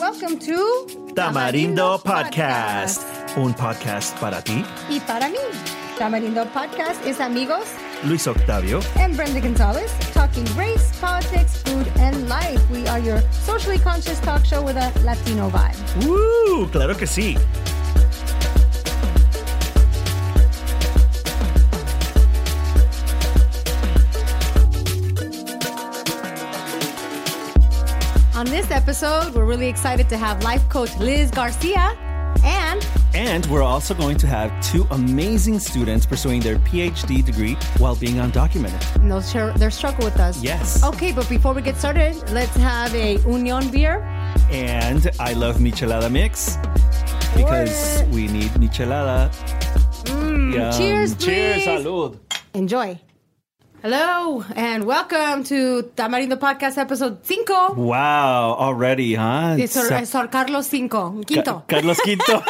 [0.00, 3.02] Welcome to Tamarindo Podcast,
[3.36, 5.36] un podcast para ti, y para mí.
[5.98, 7.64] Tamarindo Podcast is amigos
[8.04, 8.80] Luis Octavio.
[8.98, 12.60] and Brenda Gonzalez talking race, politics, food, and life.
[12.70, 15.76] We are your socially conscious talk show with a Latino vibe.
[16.06, 16.66] ¡Woo!
[16.72, 17.36] Claro que sí.
[28.40, 31.94] On this episode, we're really excited to have life coach Liz Garcia
[32.42, 32.80] and
[33.12, 38.14] And we're also going to have two amazing students pursuing their PhD degree while being
[38.14, 38.82] undocumented.
[39.06, 40.42] they'll share their struggle with us.
[40.42, 40.82] Yes.
[40.82, 44.00] Okay, but before we get started, let's have a Union beer.
[44.50, 46.56] And I love michelada mix
[47.36, 49.28] because we need michelada.
[50.06, 52.18] Mm, cheers, Cheers, salud.
[52.54, 52.98] Enjoy.
[53.82, 57.78] Hello, and welcome to Tamarindo Podcast episode 5.
[57.78, 59.56] Wow, already, huh?
[59.58, 61.52] It's our, it's our Carlos Cinco, Quinto.
[61.60, 62.42] Ca- Carlos Quinto.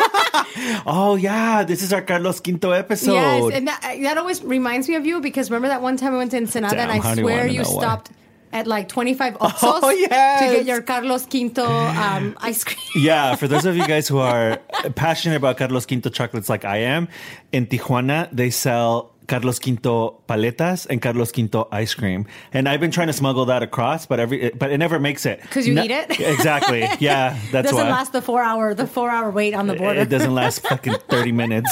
[0.86, 3.12] oh, yeah, this is our Carlos Quinto episode.
[3.12, 6.18] yes, and that, that always reminds me of you because remember that one time I
[6.18, 7.80] went to Ensenada Damn, and I you swear you know why?
[7.80, 8.10] stopped
[8.52, 10.40] at like 25 Oxxos Oh, yes.
[10.50, 12.78] to get your Carlos Quinto um, ice cream.
[12.96, 14.56] Yeah, for those of you guys who are
[14.96, 17.06] passionate about Carlos Quinto chocolates like I am,
[17.52, 22.26] in Tijuana, they sell Carlos Quinto paletas and Carlos Quinto ice cream.
[22.52, 25.40] And I've been trying to smuggle that across, but every but it never makes it
[25.42, 26.18] because you No- eat it?
[26.40, 26.82] Exactly.
[26.98, 27.90] Yeah, that's doesn't why.
[27.90, 30.00] last the four hour the four hour wait on the border.
[30.00, 31.70] it doesn't last fucking 30 minutes.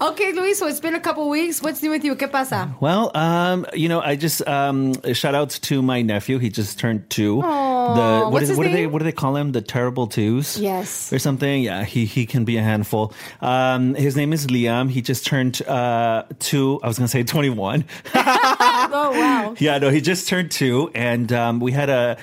[0.00, 1.62] okay, Luis, so it's been a couple weeks.
[1.62, 2.14] What's new with you?
[2.16, 2.74] ¿Qué pasa?
[2.80, 6.38] Well, um, you know, I just um, shout outs to my nephew.
[6.38, 7.42] He just turned two.
[7.42, 9.52] the what's is- what do they what do they call him?
[9.52, 10.58] The terrible twos.
[10.58, 11.12] Yes.
[11.12, 11.62] or something.
[11.62, 13.12] Yeah, he he can be a handful.
[13.40, 14.90] Um, his name is Liam.
[14.90, 16.78] He just turned uh, two.
[16.82, 17.84] I was gonna say twenty one.
[18.96, 19.54] Oh, wow.
[19.58, 22.16] yeah, no, he just turned two, and um, we had a.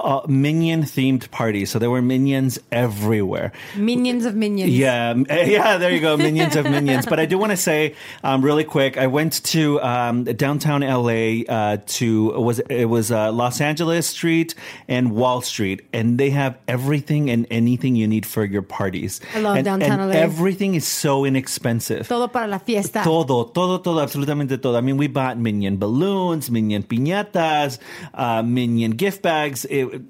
[0.00, 3.52] a minion themed party, so there were minions everywhere.
[3.76, 4.70] Minions of minions.
[4.70, 7.06] Yeah, yeah, there you go, minions of minions.
[7.06, 11.42] But I do want to say, um, really quick, I went to um, downtown LA
[11.48, 14.54] uh, to was it was uh, Los Angeles Street
[14.88, 19.20] and Wall Street, and they have everything and anything you need for your parties.
[19.34, 20.16] I love and, downtown and LA.
[20.16, 22.08] Everything is so inexpensive.
[22.08, 23.02] Todo para la fiesta.
[23.02, 24.76] Todo, todo, todo, absolutamente todo.
[24.76, 27.78] I mean, we bought Minion balloons, Minion piñatas,
[28.14, 30.02] uh, Minion gift bags, it, it,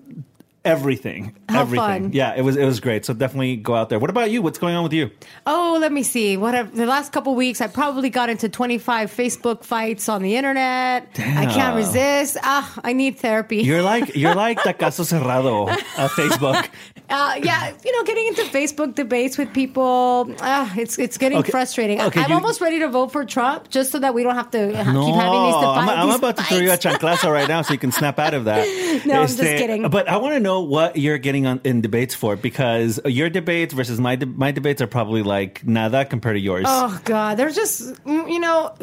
[0.68, 2.02] everything, How everything.
[2.04, 2.12] fun.
[2.12, 3.04] Yeah, it was it was great.
[3.04, 3.98] So definitely go out there.
[3.98, 4.42] What about you?
[4.42, 5.10] What's going on with you?
[5.46, 6.36] Oh, let me see.
[6.36, 10.36] What have, the last couple weeks, I probably got into 25 Facebook fights on the
[10.36, 11.08] internet.
[11.18, 12.36] I can't resist.
[12.42, 13.58] Ah, I need therapy.
[13.58, 16.68] You're like you're like the caso cerrado of Facebook.
[17.10, 21.50] Uh, yeah, you know, getting into Facebook debates with people, uh, it's it's getting Okay.
[21.50, 21.98] frustrating.
[22.02, 24.50] Okay, I'm you- almost ready to vote for Trump just so that we don't have
[24.50, 26.84] to No, keep having these, defi- I'm, I'm about to throw you a fights.
[26.84, 28.66] chanclazo right now so you can snap out of that.
[29.06, 29.88] No, I'm just kidding.
[29.88, 33.74] But I want to know what you're getting on in debates for because your debates
[33.74, 36.64] versus my de- my debates are probably like nada compared to yours.
[36.68, 38.74] Oh God, they're just mm, you know.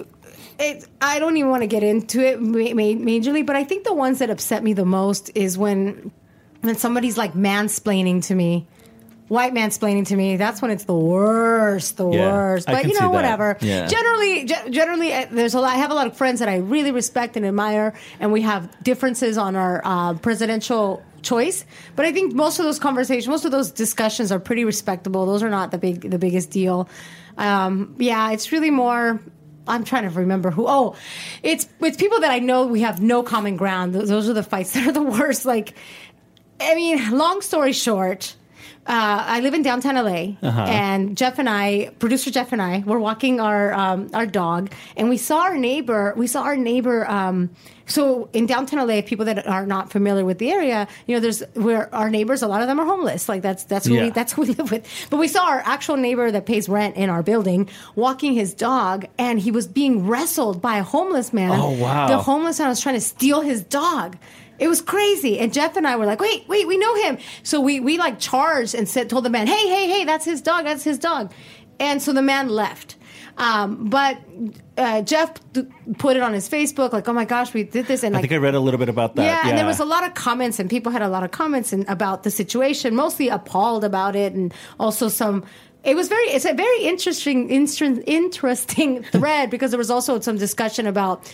[0.57, 3.83] It, I don't even want to get into it ma- ma- majorly, but I think
[3.83, 6.11] the ones that upset me the most is when
[6.61, 8.65] when somebody's like mansplaining to me,
[9.27, 10.37] white mansplaining to me.
[10.37, 12.67] That's when it's the worst, the Yeah, worst.
[12.67, 13.57] But you know, whatever.
[13.59, 13.87] Yeah.
[13.87, 15.73] Generally, ge- generally, uh, there's a lot.
[15.73, 18.81] I have a lot of friends that I really respect and admire, and we have
[18.81, 21.65] differences on our uh, presidential choice.
[21.95, 25.25] But I think most of those conversations, most of those discussions are pretty respectable.
[25.25, 26.87] Those are not the big, the biggest deal.
[27.37, 29.19] Um, yeah, it's really more.
[29.67, 30.65] I'm trying to remember who.
[30.67, 30.95] Oh,
[31.43, 33.93] it's it's people that I know we have no common ground.
[33.93, 35.45] Those, those are the fights that are the worst.
[35.45, 35.73] Like,
[36.59, 38.35] I mean, long story short,
[38.87, 42.99] uh, I live in downtown LA, and Jeff and I, producer Jeff and I, were
[42.99, 46.13] walking our um, our dog, and we saw our neighbor.
[46.15, 47.09] We saw our neighbor.
[47.09, 47.49] Um,
[47.87, 51.41] so in downtown LA, people that are not familiar with the area, you know, there's
[51.53, 52.43] where our neighbors.
[52.43, 53.27] A lot of them are homeless.
[53.27, 55.07] Like that's that's who we that's who we live with.
[55.09, 59.05] But we saw our actual neighbor that pays rent in our building walking his dog,
[59.17, 61.59] and he was being wrestled by a homeless man.
[61.59, 62.07] Oh, wow.
[62.07, 64.17] The homeless man was trying to steal his dog.
[64.59, 65.39] It was crazy.
[65.39, 67.17] And Jeff and I were like, wait, wait, we know him.
[67.43, 70.41] So we, we like charged and said, told the man, hey, hey, hey, that's his
[70.41, 70.65] dog.
[70.65, 71.33] That's his dog.
[71.79, 72.95] And so the man left.
[73.37, 74.17] Um, but
[74.77, 75.67] uh, Jeff th-
[75.97, 78.03] put it on his Facebook, like, oh my gosh, we did this.
[78.03, 79.23] And I think I read a little bit about that.
[79.23, 81.31] yeah, Yeah, and there was a lot of comments, and people had a lot of
[81.31, 85.43] comments and, about the situation, mostly appalled about it, and also some.
[85.83, 86.27] It was very.
[86.27, 91.29] It's a very interesting, interesting, interesting thread because there was also some discussion about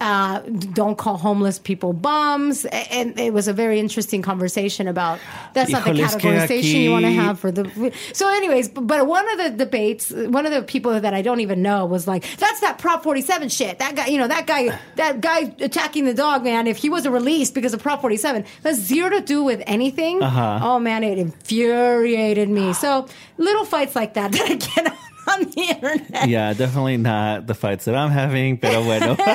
[0.00, 0.40] Uh,
[0.72, 2.64] don't call homeless people bums.
[2.64, 5.18] And it was a very interesting conversation about
[5.52, 7.92] that's not the Híjole, es que categorization you want to have for the.
[8.12, 11.60] So, anyways, but one of the debates, one of the people that I don't even
[11.62, 15.20] know was like, "That's that Prop 47 shit." That guy, you know, that guy, that
[15.20, 16.66] guy attacking the dog, man.
[16.66, 20.22] If he wasn't released because of Prop 47, that's zero to do with anything.
[20.22, 20.60] Uh-huh.
[20.62, 22.72] Oh man, it infuriated me.
[22.80, 23.06] So
[23.36, 24.86] little fights like that that I get
[25.28, 26.28] on the internet.
[26.28, 29.16] Yeah, definitely not the fights that I'm having, pero bueno.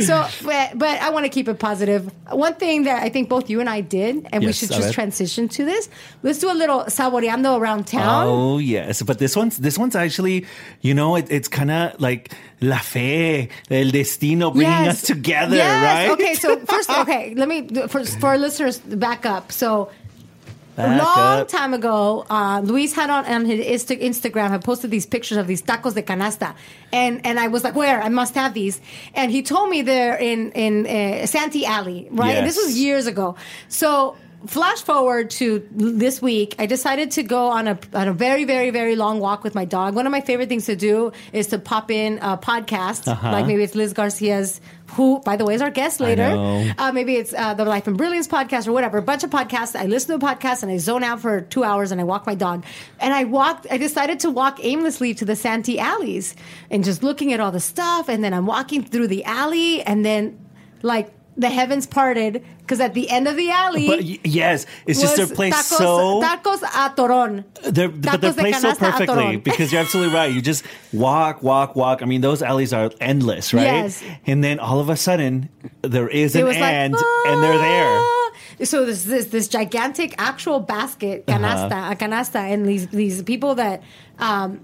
[0.00, 2.10] So, but, but I want to keep it positive.
[2.30, 5.48] One thing that I think both you and I did, and we should just transition
[5.48, 5.88] to this.
[6.22, 8.26] Let's do a little saboreando around town.
[8.28, 10.46] Oh yes, but this one's this one's actually,
[10.80, 15.82] you know, it, it's kind of like la fe, el destino bringing us together, Yes.
[15.82, 16.10] right?
[16.12, 19.52] Okay, so first, okay, let me for, for our listeners back up.
[19.52, 19.90] So.
[20.78, 21.48] A Back long up.
[21.48, 25.46] time ago, uh, Luis had on, on his Insta- Instagram had posted these pictures of
[25.46, 26.54] these tacos de canasta,
[26.92, 28.02] and and I was like, "Where?
[28.02, 28.80] I must have these."
[29.14, 32.36] And he told me they're in in uh, Santee Alley, right?
[32.36, 33.36] And this was years ago.
[33.68, 38.44] So flash forward to this week, I decided to go on a on a very
[38.44, 39.94] very very long walk with my dog.
[39.94, 43.32] One of my favorite things to do is to pop in a podcast, Uh-huh.
[43.32, 44.60] like maybe it's Liz Garcia's.
[44.92, 46.22] Who, by the way, is our guest later.
[46.78, 48.98] Uh, maybe it's uh, the Life in Brilliance podcast or whatever.
[48.98, 49.74] A bunch of podcasts.
[49.74, 52.26] I listen to a podcast and I zone out for two hours and I walk
[52.26, 52.64] my dog.
[53.00, 53.66] And I walked.
[53.70, 56.34] I decided to walk aimlessly to the Santee alleys
[56.70, 58.08] and just looking at all the stuff.
[58.08, 60.38] And then I'm walking through the alley and then
[60.82, 63.86] like the heavens parted because at the end of the alley.
[63.86, 67.44] But yes, it's just was they're tacos, so tacos a toron.
[67.62, 70.32] they're, but they're placed so perfectly because you're absolutely right.
[70.32, 72.02] You just walk, walk, walk.
[72.02, 73.64] I mean, those alleys are endless, right?
[73.64, 74.02] Yes.
[74.26, 75.48] And then all of a sudden,
[75.82, 76.94] there is an was like, end,
[77.26, 77.98] and they're there.
[78.00, 78.12] "Ah."
[78.64, 81.38] So there's this this gigantic actual basket Uh-huh.
[81.38, 83.82] canasta, a canasta, and these these people that.
[84.18, 84.60] Um,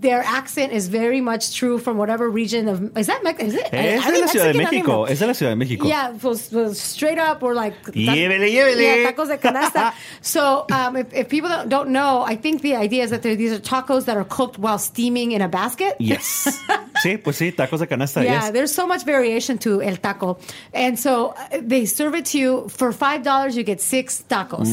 [0.00, 3.68] their accent is very much true from whatever region of is that Mex- is it?
[3.72, 4.78] Es are de they la Ciudad de Mexican?
[4.78, 5.10] I don't México.
[5.10, 5.86] Es de la Ciudad de México.
[5.86, 8.82] Yeah, pues, pues straight up, we're like Llévele, llévele.
[8.82, 9.92] Yeah, tacos de canasta.
[10.20, 13.52] so, um, if, if people don't, don't know, I think the idea is that these
[13.52, 15.96] are tacos that are cooked while steaming in a basket.
[15.98, 16.62] Yes.
[17.02, 18.24] sí, pues sí, tacos de canasta.
[18.24, 18.50] Yeah, yes.
[18.52, 20.38] there's so much variation to el taco,
[20.72, 23.56] and so uh, they serve it to you for five dollars.
[23.56, 24.68] You get six tacos,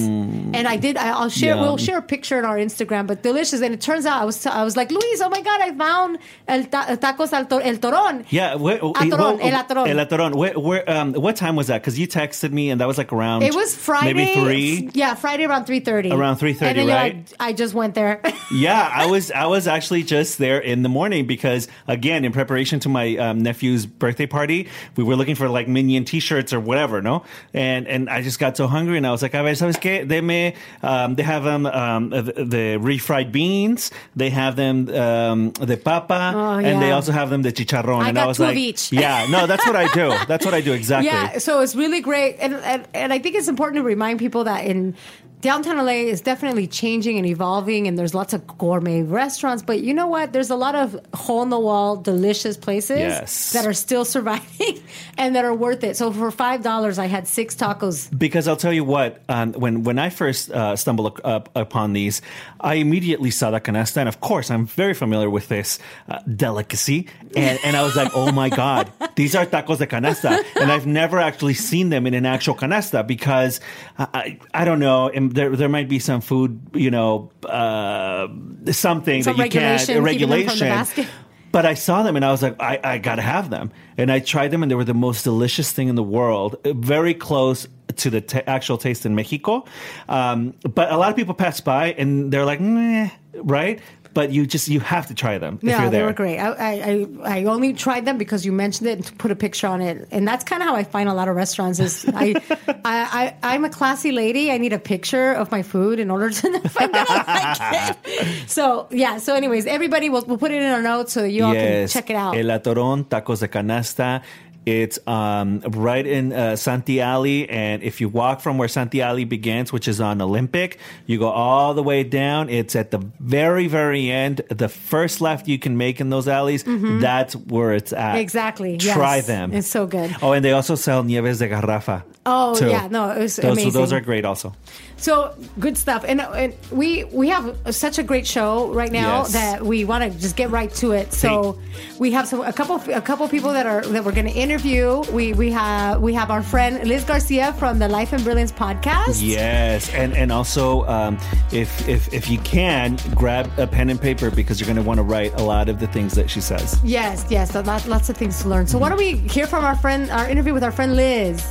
[0.54, 0.98] and I did.
[0.98, 1.58] I, I'll share.
[1.58, 3.62] We'll share a picture on our Instagram, but delicious.
[3.62, 5.17] And it turns out I was I was like Luis.
[5.22, 8.26] Oh my god, I found el ta- tacos al tor- el torón.
[8.30, 9.88] Yeah, where, Atorón, el atorón.
[9.88, 10.36] El atorón.
[10.36, 11.82] Where, where, um, what time was that?
[11.82, 13.44] Because you texted me, and that was like around.
[13.44, 14.14] It was Friday.
[14.14, 14.90] maybe three.
[14.94, 16.12] Yeah, Friday around three thirty.
[16.12, 17.16] Around 3:30, And then you're right?
[17.16, 18.22] like, I just went there.
[18.50, 22.80] Yeah, I was I was actually just there in the morning because again, in preparation
[22.82, 27.02] to my um, nephew's birthday party, we were looking for like minion T-shirts or whatever,
[27.02, 27.24] no?
[27.54, 30.08] And and I just got so hungry, and I was like, a ver, sabes qué?
[30.08, 30.54] Deme.
[30.82, 33.92] Um, they have them um, the, the refried beans.
[34.16, 38.02] They have them um, the papa, Oh, and they also have them the chicharrón.
[38.04, 38.92] I and got I was two of like, each.
[39.04, 40.14] yeah, no, that's what I do.
[40.28, 41.08] That's what I do exactly.
[41.08, 44.44] Yeah, so it's really great, and, and and I think it's important to remind people
[44.46, 44.96] that in
[45.42, 49.62] downtown LA is definitely changing and evolving, and there's lots of gourmet restaurants.
[49.64, 50.34] But you know what?
[50.34, 53.54] There's a lot of hole in the wall, delicious places Yes.
[53.54, 54.80] that are still surviving
[55.18, 55.96] and that are worth it.
[55.98, 58.10] So for five dollars, I had six tacos.
[58.18, 62.22] Because I'll tell you what, um, when when I first uh, stumbled up upon these,
[62.60, 65.80] I immediately saw the canasta, and of course, I'm very familiar with this
[66.10, 70.44] uh, delicacy, and and I was like, oh my god, these are tacos de canasta,
[70.60, 73.60] and I've never actually seen them in an actual canasta because
[73.98, 78.28] I I, I don't know, there there might be some food, you know, uh,
[78.72, 81.08] something Some that you can't a keeping them from the regulation.
[81.52, 83.72] But I saw them and I was like, I, I gotta have them.
[83.98, 86.58] And I tried them and they were the most delicious thing in the world.
[86.66, 89.66] Uh, Very close to the ta actual taste in Mexico.
[90.10, 93.80] Um, but a lot of people pass by and they're like, meh, right?
[94.18, 96.40] But you just, you have to try them if Yeah, you're they were great.
[96.40, 99.36] I, I I I only tried them because you mentioned it and to put a
[99.36, 101.78] picture on it, and that's kind of how I find a lot of restaurants.
[101.80, 102.34] Is I,
[102.84, 102.98] I
[103.44, 104.50] I I'm a classy lady.
[104.50, 107.98] I need a picture of my food in order to know if I'm gonna like
[108.06, 108.50] it.
[108.50, 109.20] So yeah.
[109.20, 111.88] So anyways, everybody will we'll put it in our notes so that you all can
[111.88, 112.36] check it out.
[112.36, 114.24] El Atorón, Tacos de Canasta.
[114.68, 117.50] It's um, right in uh, Santee Alley.
[117.50, 121.30] And if you walk from where Santee Alley begins, which is on Olympic, you go
[121.30, 122.50] all the way down.
[122.50, 124.42] It's at the very, very end.
[124.50, 128.16] The first left you can make in those alleys, that's where it's at.
[128.16, 128.18] Mm-hmm.
[128.18, 128.78] Exactly.
[128.78, 129.28] Try yes.
[129.28, 129.54] them.
[129.54, 130.14] It's so good.
[130.22, 132.04] Oh, and they also sell nieves de garrafa.
[132.26, 132.68] Oh, too.
[132.68, 132.90] yeah.
[132.92, 133.72] No, it was those, amazing.
[133.72, 134.54] Those are great also.
[134.98, 139.34] So good stuff, and, and we we have such a great show right now Yes.
[139.34, 141.14] that we want to just get right to it.
[141.14, 141.60] So
[142.00, 144.57] we have some a couple a couple people that are that we're going to interview.
[144.58, 148.52] Interview, we we have we have our friend Liz Garcia from the Life in Brilliance
[148.52, 149.20] podcast.
[149.22, 151.20] Yes, and and also um,
[151.52, 154.98] if if if you can grab a pen and paper because you're going to want
[154.98, 156.80] to write a lot of the things that she says.
[156.84, 158.66] Yes, yes, so lots, lots of things to learn.
[158.66, 161.46] So why don't we hear from our friend, our interview with our friend Liz?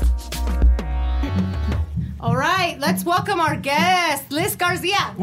[2.18, 5.14] All right, let's welcome our guest, Liz Garcia.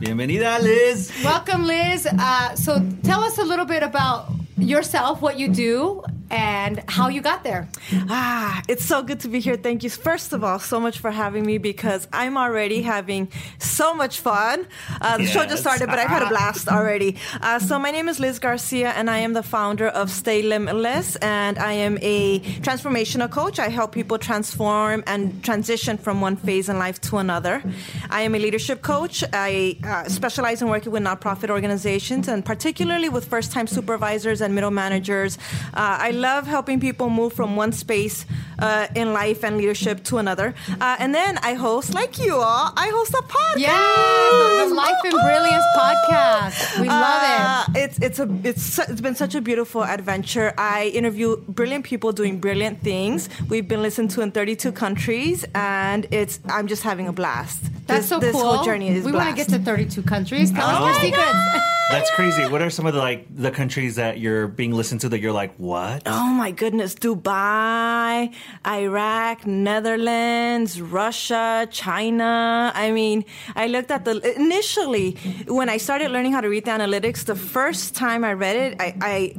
[0.00, 1.12] Bienvenida, Liz.
[1.22, 2.06] Welcome, Liz.
[2.10, 6.02] Uh, so tell us a little bit about yourself, what you do,
[6.34, 7.68] and how you got there.
[8.10, 9.56] Ah, it's so good to be here.
[9.56, 13.94] Thank you, first of all, so much for having me because I'm already having so
[13.94, 14.66] much fun.
[15.00, 17.16] Uh, the show just started, but I've had a blast already.
[17.40, 21.14] Uh, so, my name is Liz Garcia, and I am the founder of Stay Limitless,
[21.16, 23.60] and I am a transformational coach.
[23.60, 27.62] I help people transform and transition from one phase in life to another.
[28.10, 29.22] I am a leadership coach.
[29.32, 34.52] I uh, specialize in working with nonprofit organizations, and particularly with first time supervisors and
[34.52, 35.38] middle managers.
[35.74, 38.24] Uh, I love helping people move from one space
[38.58, 40.48] uh, in life and leadership to another.
[40.80, 43.58] Uh, and then I host, like you all, I host a podcast.
[43.68, 46.80] Yes, the Life in Brilliance podcast.
[46.80, 47.84] We love Uh, it.
[47.84, 50.48] It's it's a it's it's been such a beautiful adventure.
[50.56, 51.28] I interview
[51.58, 53.28] brilliant people doing brilliant things.
[53.50, 57.60] We've been listened to in 32 countries, and it's I'm just having a blast.
[57.86, 58.44] That's this, so this cool.
[58.48, 60.50] whole journey is we want to get to 32 countries.
[60.50, 60.86] Tell us Oh.
[60.88, 61.38] your secrets.
[61.90, 62.42] That's crazy.
[62.48, 65.36] What are some of the like the countries that you're being listened to that you're
[65.42, 66.03] like, what?
[66.06, 68.30] Oh my goodness, Dubai,
[68.66, 72.70] Iraq, Netherlands, Russia, China.
[72.74, 73.24] I mean,
[73.56, 75.12] I looked at the initially
[75.48, 78.76] when I started learning how to read the analytics, the first time I read it,
[78.80, 79.34] I, I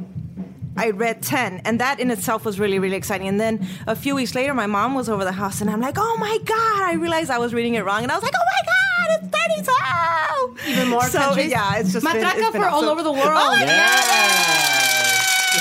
[0.77, 3.27] I read 10, and that in itself was really, really exciting.
[3.29, 5.95] And then a few weeks later, my mom was over the house, and I'm like,
[5.97, 8.03] oh my God, I realized I was reading it wrong.
[8.03, 10.71] And I was like, oh my God, it's 32!
[10.71, 11.51] Even more so, countries.
[11.51, 13.23] Yeah, it's just been, it's been for all over the world.
[13.25, 14.94] Oh, Yes.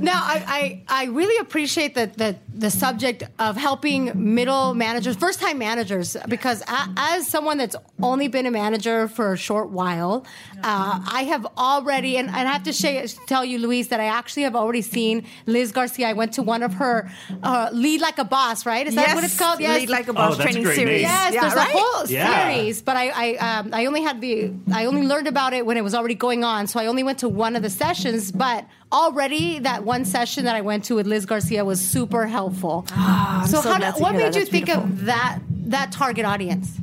[0.00, 5.40] Now, I, I, I really appreciate the, the, the subject of helping middle managers, first
[5.40, 10.24] time managers, because a, as someone that's only been a manager for a short while,
[10.62, 14.06] uh, I have already, and, and I have to say, tell you, Luis, that I
[14.06, 16.08] actually have already seen Liz Garcia.
[16.08, 17.10] I went to one of her
[17.42, 18.86] uh, Lead Like a Boss, right?
[18.86, 19.60] Is that yes, what it's called?
[19.60, 19.80] Yes.
[19.80, 20.86] Lead Like a Boss Oh, that's a training series.
[20.86, 21.00] name.
[21.02, 21.74] Yes, yeah, there's right?
[21.74, 22.48] a whole Yeah.
[22.48, 25.76] series, but I I, um, I only had the I only learned about it when
[25.76, 28.32] it was already going on, so I only went to one of the sessions.
[28.32, 32.84] But already that one session that I went to with Liz Garcia was super helpful.
[32.88, 34.34] so, Ah, so how do- what made that.
[34.34, 34.90] you That's think beautiful.
[34.90, 36.78] of that that target audience?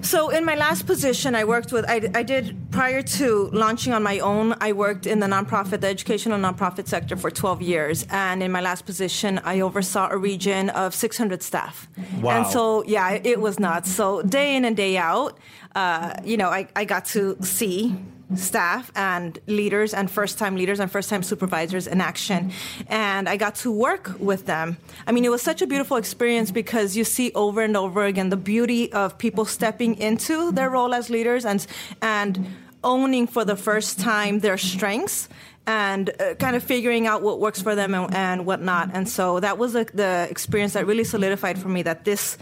[0.00, 1.84] So in my last position, I worked with.
[1.88, 4.54] I, I did prior to launching on my own.
[4.60, 8.60] I worked in the nonprofit, the educational nonprofit sector for 12 years, and in my
[8.60, 11.88] last position, I oversaw a region of 600 staff.
[12.22, 12.30] Wow.
[12.36, 13.90] And so yeah, it, it was nuts.
[13.90, 15.36] So day in and day out,
[15.74, 17.96] uh, you know, I, I got to see
[18.36, 22.52] staff and leaders and first time leaders and first time supervisors in action.
[22.88, 24.76] And I got to work with them.
[25.06, 28.28] I mean, it was such a beautiful experience because you see over and over again
[28.28, 31.66] the beauty of people stepping into their role as leaders and,
[32.02, 32.46] and
[32.84, 35.28] owning for the first time their strengths
[35.68, 38.88] and uh, kind of figuring out what works for them and, and what not.
[38.94, 42.38] And so that was the, the experience that really solidified for me that this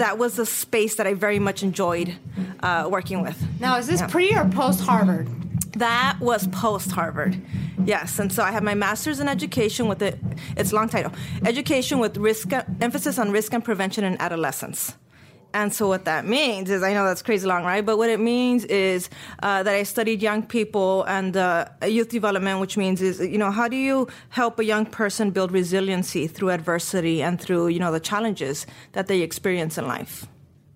[0.00, 2.14] that was a space that I very much enjoyed
[2.62, 3.36] uh, working with.
[3.60, 4.06] Now, is this Yeah.
[4.06, 5.26] pre or post Harvard?
[5.74, 7.36] That was post Harvard.
[7.84, 10.18] Yes, and so I have my master's in education with it.
[10.56, 11.12] It's long title.
[11.44, 14.94] Education with risk emphasis on risk and prevention in adolescence.
[15.54, 17.84] And so what that means is, I know that's crazy long, right?
[17.84, 19.08] But what it means is
[19.42, 23.50] uh, that I studied young people and uh, youth development, which means is, you know,
[23.50, 27.90] how do you help a young person build resiliency through adversity and through, you know,
[27.90, 30.26] the challenges that they experience in life?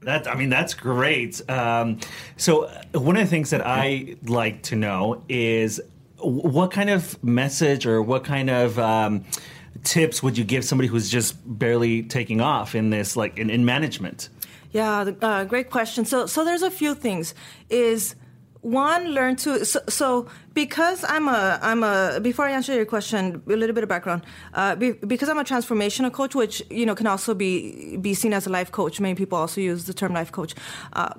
[0.01, 1.49] That I mean, that's great.
[1.51, 2.01] Um,
[2.37, 5.81] so uh, one of the things that I like to know is
[6.19, 9.25] what kind of message or what kind of um,
[9.85, 13.65] tips would you give somebody who's just barely taking off in this, like in, in
[13.65, 14.29] management?
[14.73, 16.05] Yeah, the- uh, great question.
[16.05, 17.35] So, so there's a few things.
[17.69, 18.15] Is
[18.63, 23.43] one learn to so, so because I'm a I'm a before I answer your question
[23.49, 24.23] a little bit of background
[24.55, 28.33] uh, be, because I'm a transformational coach which you know can also be be seen
[28.33, 30.55] as a life coach many people also use the term life coach
[30.93, 31.13] uh,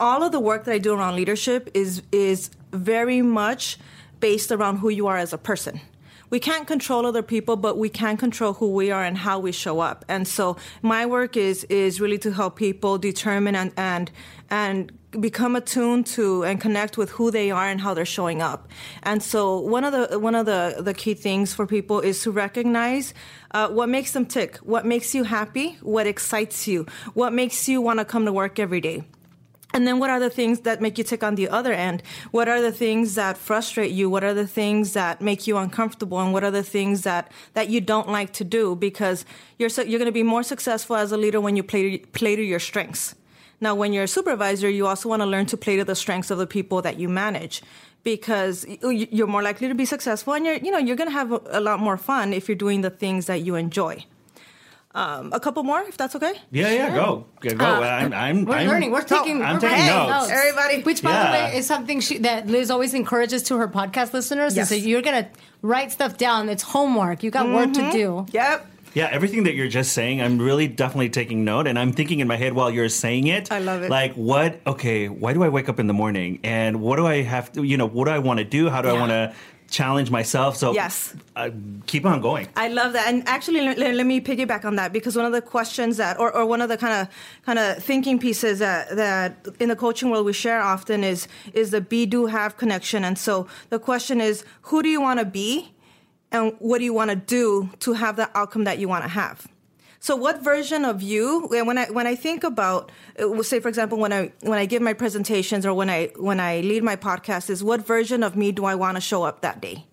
[0.00, 3.78] all of the work that I do around leadership is is very much
[4.20, 5.82] based around who you are as a person
[6.30, 9.52] we can't control other people, but we can control who we are and how we
[9.52, 10.04] show up.
[10.08, 14.10] And so my work is is really to help people determine and and
[14.50, 18.68] and become attuned to and connect with who they are and how they're showing up.
[19.02, 22.30] And so one of the one of the the key things for people is to
[22.30, 23.14] recognize
[23.52, 27.80] uh, what makes them tick, what makes you happy, what excites you, what makes you
[27.80, 29.04] want to come to work every day
[29.76, 32.02] And then what are the things that make you tick on the other end?
[32.30, 34.08] What are the things that frustrate you?
[34.08, 36.18] What are the things that make you uncomfortable?
[36.18, 38.74] And what are the things that, that you don't like to do?
[38.74, 39.26] Because
[39.58, 42.42] you're, you're going to be more successful as a leader when you play, play to
[42.42, 43.14] your strengths.
[43.60, 46.30] Now, when you're a supervisor, you also want to learn to play to the strengths
[46.30, 47.62] of the people that you manage
[48.02, 51.38] because you're more likely to be successful and you're, you know, you're going to have
[51.50, 54.06] a lot more fun if you're doing the things that you enjoy.
[54.96, 56.32] Um, a couple more, if that's okay.
[56.50, 57.66] Yeah, yeah, go, yeah, go.
[57.66, 58.92] Uh, I'm, I'm, we're I'm, learning.
[58.92, 59.42] We're taking.
[59.42, 60.10] I'm we're taking taking notes.
[60.10, 60.30] notes.
[60.30, 60.82] Everybody.
[60.84, 61.26] Which, by Yeah.
[61.26, 64.56] the way, is something she, that Liz always encourages to her podcast listeners.
[64.56, 64.72] Yes.
[64.72, 65.28] Is that you're gonna
[65.60, 66.48] write stuff down.
[66.48, 67.22] It's homework.
[67.22, 68.24] You got work to do.
[68.32, 68.70] Yep.
[68.94, 72.26] Yeah, everything that you're just saying, I'm really definitely taking note, and I'm thinking in
[72.26, 73.52] my head while you're saying it.
[73.52, 73.90] I love it.
[73.90, 74.62] Like, what?
[74.66, 77.62] Okay, why do I wake up in the morning, and what do I have to?
[77.62, 78.70] You know, what do I want to do?
[78.70, 79.34] How do I want to
[79.70, 80.56] challenge myself?
[80.56, 81.14] So Yes.
[81.36, 81.50] uh,
[81.86, 82.48] keep on going.
[82.56, 85.32] I love that, and actually, let, let- let me piggyback on that because one of
[85.32, 87.08] the questions that, or, or one of the kind of
[87.44, 91.70] kind of thinking pieces that that in the coaching world we share often is is
[91.70, 95.26] the be do have connection, and so the question is, who do you want to
[95.26, 95.72] be,
[96.32, 99.08] and what do you want to do to have the outcome that you want to
[99.10, 99.46] have?
[100.06, 101.48] So, what version of you?
[101.48, 104.80] When I when I think about, uh, say for example, when I when I give
[104.80, 108.52] my presentations or when I when I lead my podcast, is what version of me
[108.52, 109.84] do I want to show up that day?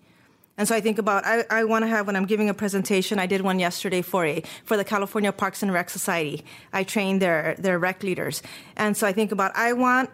[0.56, 3.18] And so I think about I, I want to have when I'm giving a presentation.
[3.18, 6.44] I did one yesterday for a for the California Parks and Rec Society.
[6.72, 8.40] I train their their rec leaders,
[8.76, 10.10] and so I think about I want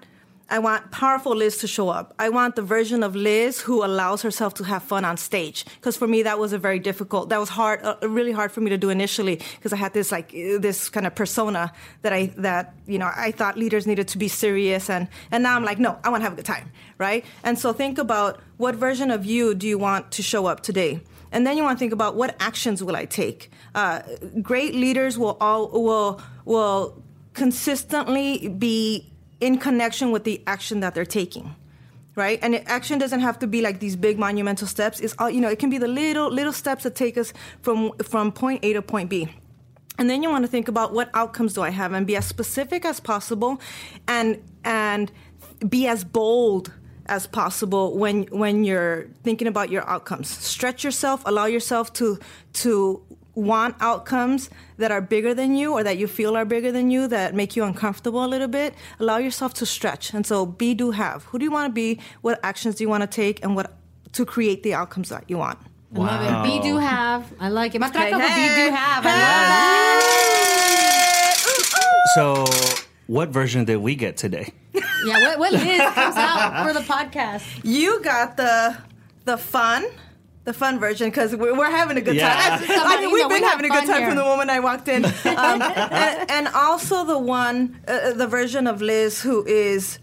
[0.50, 2.12] I want powerful Liz to show up.
[2.18, 5.64] I want the version of Liz who allows herself to have fun on stage.
[5.76, 7.28] Because for me, that was a very difficult.
[7.28, 10.10] That was hard, uh, really hard for me to do initially because I had this
[10.10, 14.18] like this kind of persona that I that you know I thought leaders needed to
[14.18, 16.72] be serious, and and now I'm like, no, I want to have a good time,
[16.98, 17.24] right?
[17.44, 21.00] And so think about what version of you do you want to show up today.
[21.32, 23.52] And then you want to think about what actions will I take.
[23.72, 24.02] Uh,
[24.42, 27.00] great leaders will all will will
[27.34, 29.09] consistently be
[29.40, 31.54] in connection with the action that they're taking
[32.16, 32.38] right?
[32.42, 35.00] And action doesn't have to be like these big monumental steps.
[35.00, 37.32] It's all you know it can be the little little steps that take us
[37.62, 39.28] from from point a to point b.
[39.98, 42.26] And then you want to think about what outcomes do i have and be as
[42.26, 43.60] specific as possible
[44.08, 45.12] and and
[45.68, 46.72] be as bold
[47.06, 50.28] as possible when when you're thinking about your outcomes.
[50.28, 52.18] Stretch yourself allow yourself to
[52.54, 53.02] to
[53.34, 57.06] want outcomes that are bigger than you or that you feel are bigger than you
[57.08, 60.90] that make you uncomfortable a little bit allow yourself to stretch and so be do
[60.90, 63.54] have who do you want to be what actions do you want to take and
[63.54, 63.72] what
[64.12, 65.58] to create the outcomes that you want
[65.92, 66.50] I love it.
[66.50, 67.32] Be do have.
[67.40, 67.80] I like it.
[67.80, 68.68] Matraca Hey, with be hey.
[68.68, 69.02] do have.
[69.04, 70.00] I
[72.14, 72.44] So,
[73.08, 74.52] what version did we get today?
[74.72, 75.18] Yeah.
[75.20, 77.44] What, what Liz comes out for the podcast?
[77.64, 78.76] you got the
[79.24, 79.84] the fun
[80.44, 82.28] the fun version because we're, we're having a good Yeah.
[82.56, 82.66] time.
[82.66, 84.06] That's I mean, we've been We having a good time here.
[84.08, 85.04] from the moment I walked in,
[85.44, 89.98] um, and, and also the one, uh, the version of Liz who is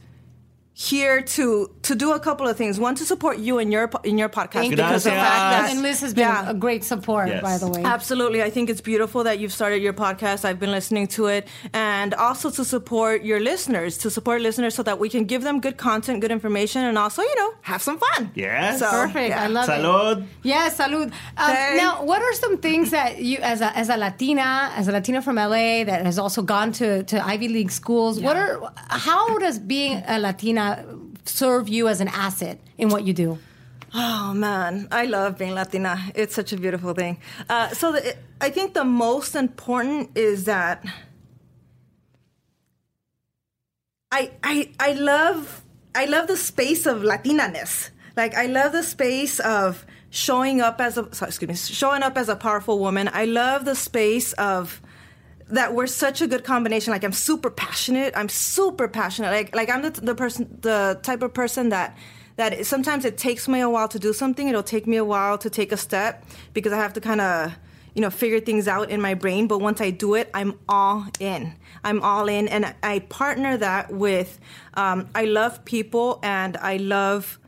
[0.80, 2.80] here to to do a couple of things.
[2.80, 4.78] One to support you in your in your podcast Thank you.
[4.78, 6.52] because the fact that And Liz has been Yeah.
[6.52, 7.42] a great support, Yes.
[7.42, 7.82] by the way.
[7.84, 8.44] Absolutely.
[8.44, 10.46] I think it's beautiful that you've started your podcast.
[10.46, 11.48] I've been listening to it.
[11.74, 15.60] And also to support your listeners, to support listeners so that we can give them
[15.62, 18.30] good content, good information, and also, you know, have some fun.
[18.36, 18.78] Yes.
[18.78, 19.30] So, Perfect.
[19.30, 19.46] yeah.
[19.46, 19.72] I love it.
[19.72, 20.26] Salud.
[20.44, 21.10] Yes, salud.
[21.38, 24.92] Um, Now, what are some things that you, as a as a Latina, as a
[24.92, 28.72] Latina from LA that has also gone to, to Ivy League schools, what are
[29.08, 30.67] how does being a Latina
[31.26, 33.40] serve you as an asset in what you do?
[33.94, 35.98] Oh man, I love being Latina.
[36.14, 37.20] It's such a beautiful thing.
[37.50, 40.86] Uh, so the, I think the most important is that
[44.12, 45.64] I I I love
[45.96, 47.90] I love the space of Latinaness.
[48.16, 52.18] Like I love the space of showing up as a sorry, excuse me, showing up
[52.18, 53.10] as a powerful woman.
[53.12, 54.82] I love the space of
[55.50, 56.92] that we're such a good combination.
[56.92, 58.14] Like I'm super passionate.
[58.16, 59.32] I'm super passionate.
[59.32, 61.98] Like like I'm the, the person, the type of person that
[62.36, 64.48] that sometimes it takes me a while to do something.
[64.48, 67.54] It'll take me a while to take a step because I have to kind of
[67.94, 69.48] you know figure things out in my brain.
[69.48, 71.56] But once I do it, I'm all in.
[71.84, 74.40] I'm all in, and I partner that with
[74.76, 77.40] um, I love people and I love.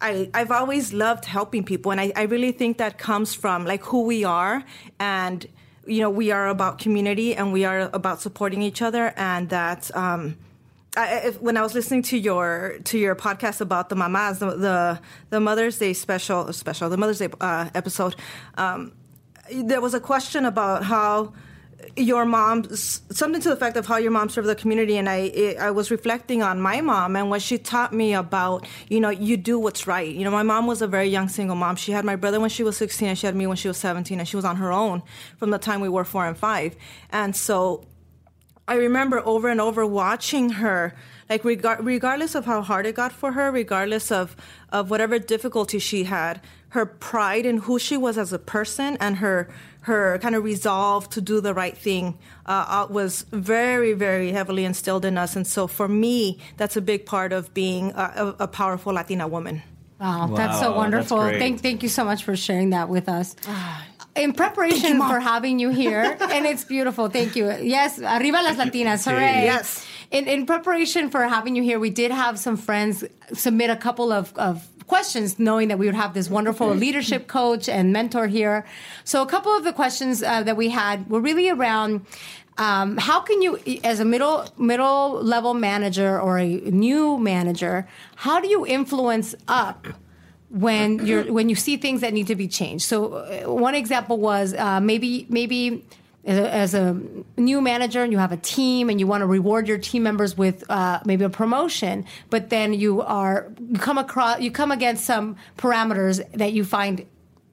[0.00, 3.84] I, I've always loved helping people, and I, I really think that comes from like
[3.84, 4.64] who we are,
[4.98, 5.46] and
[5.86, 9.94] you know we are about community and we are about supporting each other, and that
[9.96, 10.36] um,
[10.96, 14.56] I, if, when I was listening to your to your podcast about the mamas, the
[14.56, 18.14] the, the Mother's Day special special the Mother's Day uh, episode,
[18.56, 18.92] um,
[19.50, 21.32] there was a question about how
[21.96, 25.56] your mom something to the effect of how your mom served the community and I
[25.60, 29.36] I was reflecting on my mom and what she taught me about you know you
[29.36, 30.12] do what's right.
[30.14, 31.76] You know my mom was a very young single mom.
[31.76, 33.76] She had my brother when she was 16 and she had me when she was
[33.78, 35.02] 17 and she was on her own
[35.36, 36.76] from the time we were 4 and 5
[37.10, 37.86] and so
[38.68, 40.94] I remember over and over watching her,
[41.28, 44.36] like regard, regardless of how hard it got for her, regardless of
[44.70, 46.40] of whatever difficulty she had,
[46.70, 51.08] her pride in who she was as a person and her her kind of resolve
[51.10, 55.36] to do the right thing uh, uh, was very very heavily instilled in us.
[55.36, 59.62] And so for me, that's a big part of being a, a powerful Latina woman.
[60.00, 61.18] Wow, that's so wonderful.
[61.18, 63.36] that's thank, thank you so much for sharing that with us.
[64.16, 67.08] In preparation for having you here, and it's beautiful.
[67.08, 67.50] Thank you.
[67.62, 69.04] Yes, arriba las Latinas.
[69.08, 69.44] Hooray.
[69.44, 69.86] Yes.
[70.12, 74.12] In, in preparation for having you here, we did have some friends submit a couple
[74.12, 78.66] of, of questions, knowing that we would have this wonderful leadership coach and mentor here.
[79.04, 82.04] So, a couple of the questions uh, that we had were really around
[82.58, 88.38] um, how can you, as a middle middle level manager or a new manager, how
[88.38, 89.86] do you influence up?
[90.50, 92.84] when you're when you see things that need to be changed.
[92.84, 95.82] So uh, one example was uh, maybe maybe
[96.24, 96.96] as a,
[97.36, 100.36] new manager and you have a team and you want to reward your team members
[100.36, 105.04] with uh, maybe a promotion, but then you are you come across you come against
[105.04, 107.06] some parameters that you find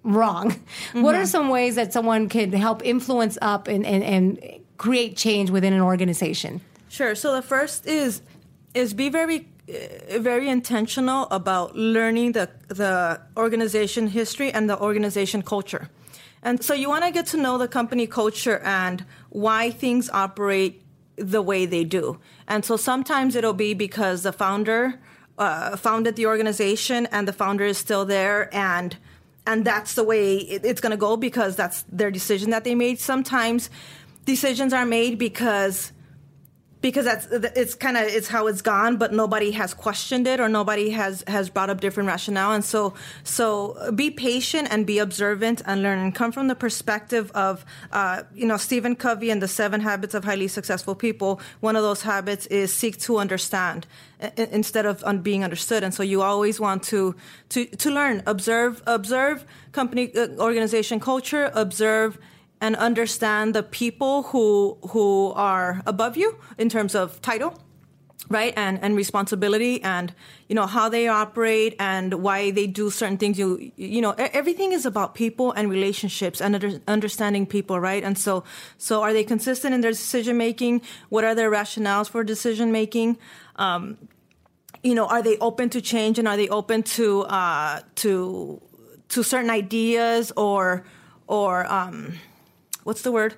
[0.03, 0.55] wrong.
[0.93, 4.39] What are some ways that someone can help influence up and, and, and
[4.77, 6.61] create change within an organization?
[6.89, 7.15] Sure.
[7.15, 8.21] So the first is
[8.73, 15.41] is be very uh, very intentional about learning the the organization history and the organization
[15.41, 15.89] culture.
[16.41, 20.83] And so you want to get to know the company culture and why things operate
[21.17, 22.19] the way they do.
[22.47, 24.99] And so sometimes it'll be because the founder
[25.37, 28.97] uh, founded the organization and the founder is still there and
[29.47, 32.75] and that's the way it, it's going to go because that's their decision that they
[32.75, 32.99] made.
[32.99, 33.69] Sometimes
[34.25, 35.91] decisions are made because
[36.81, 40.47] because that's it's kind of it's how it's gone but nobody has questioned it or
[40.47, 42.53] nobody has has brought up different rationale.
[42.53, 47.31] And so so be patient and be observant and learn and come from the perspective
[47.33, 51.41] of uh, you know stephen covey and the seven habits of highly successful people.
[51.59, 53.85] One of those habits is seek to understand
[54.37, 55.83] instead of being understood.
[55.83, 57.15] And so you always want to
[57.49, 58.23] to to learn.
[58.25, 62.17] Observe observe company uh, organization culture observe
[62.61, 67.57] and understand the people who who are above you in terms of title
[68.29, 70.13] right and and responsibility and
[70.47, 73.37] you know how they operate and why they do certain things.
[73.39, 78.03] You you know everything is about people and relationships and under, understanding people right?
[78.03, 78.43] And so
[78.77, 83.17] so are they consistent in their decision making what are their rationales for decision making
[83.55, 83.97] um,
[84.83, 88.61] you know are they open to change and are they open to uh, to
[89.09, 90.85] to certain ideas or
[91.27, 92.13] or um,
[92.83, 93.35] what's the word?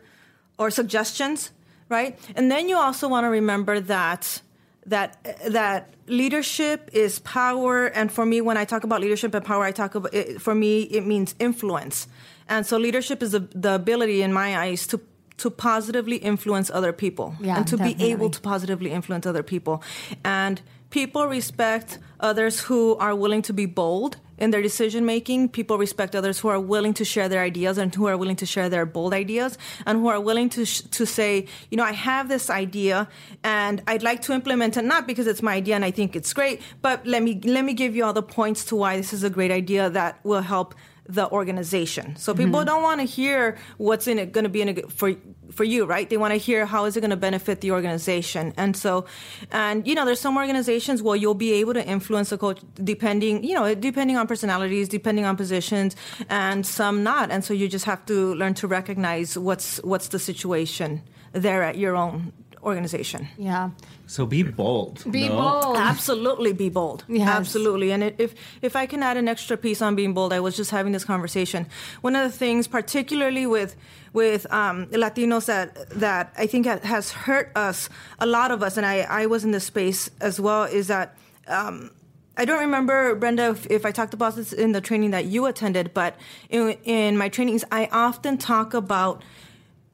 [0.58, 1.52] Or suggestions
[1.92, 2.18] right?
[2.36, 4.42] And then you also want to remember that
[4.88, 9.64] that that leadership is power and for me when i talk about leadership and power
[9.64, 12.08] i talk about it, for me it means influence.
[12.50, 15.00] And so leadership is the, the ability in my eyes to
[15.38, 17.36] to positively influence other people.
[17.40, 19.84] Yeah, and to be able to positively influence other people.
[20.24, 25.78] And people respect others who are willing to be bold in their decision making people
[25.78, 28.70] respect others who are willing to share their ideas and who are willing to share
[28.70, 32.28] their bold ideas and who are willing to sh- to say you know i have
[32.28, 33.08] this idea
[33.44, 36.34] and i'd like to implement it not because it's my idea and i think it's
[36.34, 39.24] great but let me let me give you all the points to why this is
[39.24, 40.74] a great idea that will help
[41.08, 42.16] the organization.
[42.16, 42.68] So people mm-hmm.
[42.68, 45.14] don't want to hear what's in it going to be in it for
[45.52, 46.10] for you, right?
[46.10, 48.54] They want to hear how is it going to benefit the organization.
[48.58, 49.06] And so,
[49.52, 53.44] and you know, there's some organizations where you'll be able to influence a coach depending,
[53.44, 55.96] you know, depending on personalities, depending on positions,
[56.30, 57.32] and some not.
[57.32, 61.02] And so you just have to learn to recognize what's what's the situation
[61.34, 63.28] there at your own organization.
[63.38, 63.72] Yeah.
[64.08, 65.04] So be bold.
[65.10, 65.36] Be no?
[65.36, 65.78] bold.
[65.78, 67.06] Absolutely be bold.
[67.08, 67.28] Yes.
[67.28, 67.92] Absolutely.
[67.92, 70.72] And if if I can add an extra piece on being bold, I was just
[70.72, 71.66] having this conversation.
[72.02, 73.76] One of the things, particularly with
[74.14, 78.86] with um, Latinos, that that I think has hurt us, a lot of us, and
[78.86, 81.16] I I was in this space as well, is that.
[81.48, 81.92] Um,
[82.38, 85.46] I don't remember, Brenda, if, if I talked about this in the training that you
[85.48, 86.16] attended, but
[86.50, 89.22] in, in my trainings, I often talk about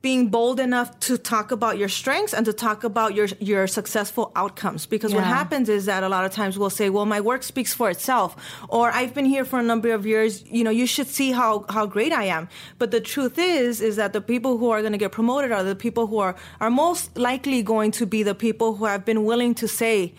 [0.02, 4.32] being bold enough to talk about your strengths and to talk about your your successful
[4.36, 4.86] outcomes.
[4.86, 7.74] Because what happens is that a lot of times we'll say well my work speaks
[7.74, 8.36] for itself
[8.70, 10.44] or I've been here for a number of years.
[10.46, 12.48] You know you should see how how great I am.
[12.78, 15.64] But the truth is is that the people who are going to get promoted are
[15.64, 19.26] the people who are are most likely going to be the people who have been
[19.26, 20.14] willing to say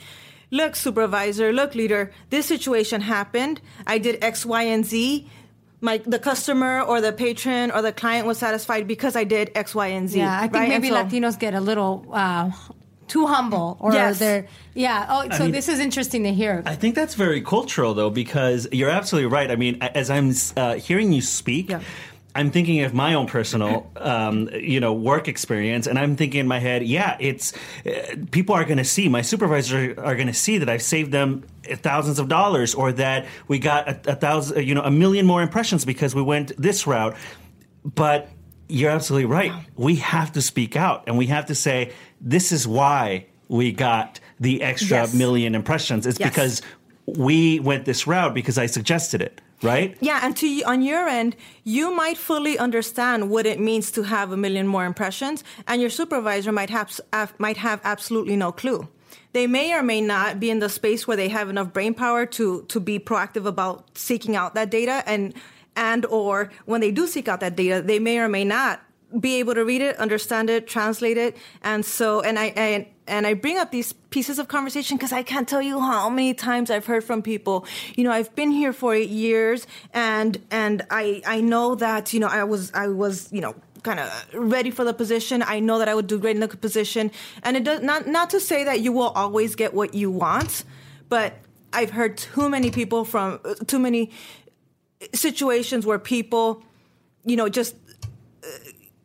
[0.51, 3.61] look supervisor look leader this situation happened.
[3.87, 5.29] I did x y and z
[5.81, 9.75] my the customer or the patron or the client was satisfied because I did X,
[9.75, 10.19] Y, and Z.
[10.19, 10.69] Yeah, I think right?
[10.69, 12.51] maybe so- Latinos get a little uh,
[13.07, 14.19] too humble, or Yes.
[14.19, 15.07] they're yeah.
[15.09, 16.63] Oh, so mean- this is interesting to hear.
[16.67, 19.51] I think that's very cultural, though, because you're absolutely right.
[19.51, 21.81] I mean, as I'm uh, hearing you speak, Yeah.
[22.39, 26.47] I'm thinking of my own personal, um, you know, work experience, and I'm thinking in
[26.47, 27.53] my head, yeah, it's
[27.85, 31.11] uh, people are going to see my supervisors are going to see that I've saved
[31.11, 35.27] them thousands of dollars, or that we got a, a thousand, you know, a million
[35.27, 37.17] more impressions because we went this route.
[37.85, 38.29] But
[38.69, 39.53] you're absolutely right.
[39.77, 44.21] We have to speak out, and we have to say, this is why we got
[44.39, 45.15] the extra Yes.
[45.15, 46.07] million impressions.
[46.07, 46.29] It's Yes.
[46.31, 46.63] because
[47.07, 49.97] we went this route because I suggested it, right?
[50.01, 54.33] Yeah, and to on your end, you might fully understand what it means to have
[54.33, 57.01] a million more impressions, and your supervisor might have
[57.39, 58.89] might have absolutely no clue.
[59.33, 62.27] They may or may not be in the space where they have enough brain power
[62.27, 65.35] to to be proactive about seeking out that data, and
[65.77, 68.81] and or when they do seek out that data, they may or may not
[69.21, 73.27] be able to read it, understand it, translate it, and so and I and and
[73.27, 76.71] I bring up these pieces of conversation because I can't tell you how many times
[76.71, 77.67] I've heard from people.
[77.97, 82.21] You know, I've been here for eight years, and and I I know that you
[82.21, 85.43] know I was I was you know kind of ready for the position.
[85.43, 87.11] I know that I would do great in the position,
[87.43, 90.65] and it does not not to say that you will always get what you want,
[91.09, 91.39] but
[91.73, 94.11] I've heard too many people from too many
[95.15, 96.63] situations where people,
[97.25, 97.75] you know, just
[98.45, 98.49] uh,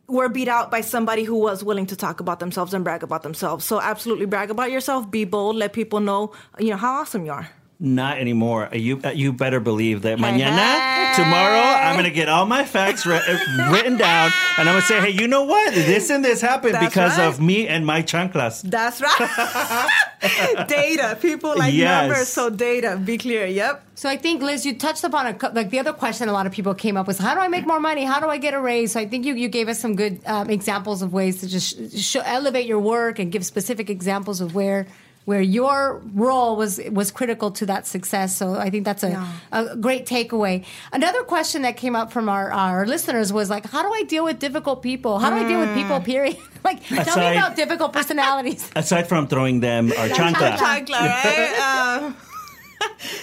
[0.06, 3.22] were beat out by somebody who was willing to talk about themselves and brag about
[3.22, 3.64] themselves.
[3.64, 7.32] So absolutely brag about yourself, be bold, let people know, you know, how awesome you
[7.32, 7.48] are.
[7.84, 8.70] Not anymore.
[8.72, 13.04] You uh, you better believe that mañana, tomorrow, I'm going to get all my facts
[13.04, 15.74] ri- uh, written down, and I'm going to say, hey, you know what?
[15.74, 17.26] This and this happened That's because right.
[17.26, 18.62] of me and my chanclas.
[18.62, 20.66] That's right.
[20.68, 21.18] data.
[21.20, 22.08] People like Yes.
[22.08, 22.96] numbers, so data.
[23.04, 23.44] Be clear.
[23.46, 23.84] Yep.
[23.96, 26.46] So I think Liz, you touched upon a cou- like the other question a lot
[26.46, 28.04] of people came up was how do I make more money?
[28.04, 28.92] How do I get a raise?
[28.92, 31.98] So I think you you gave us some good um, examples of ways to just
[31.98, 34.86] sh- elevate your work and give specific examples of where
[35.24, 38.36] where your role was was critical to that success.
[38.36, 39.28] So I think that's a, Yeah.
[39.52, 40.64] a great takeaway.
[40.92, 44.24] Another question that came up from our, our listeners was like, how do I deal
[44.24, 45.18] with difficult people?
[45.18, 46.00] How do I deal with people?
[46.00, 46.36] Period.
[46.64, 48.70] like, tell me about difficult personalities.
[48.76, 50.56] Aside from throwing them our chancla.
[50.56, 52.02] Chancla, right?
[52.04, 52.16] um,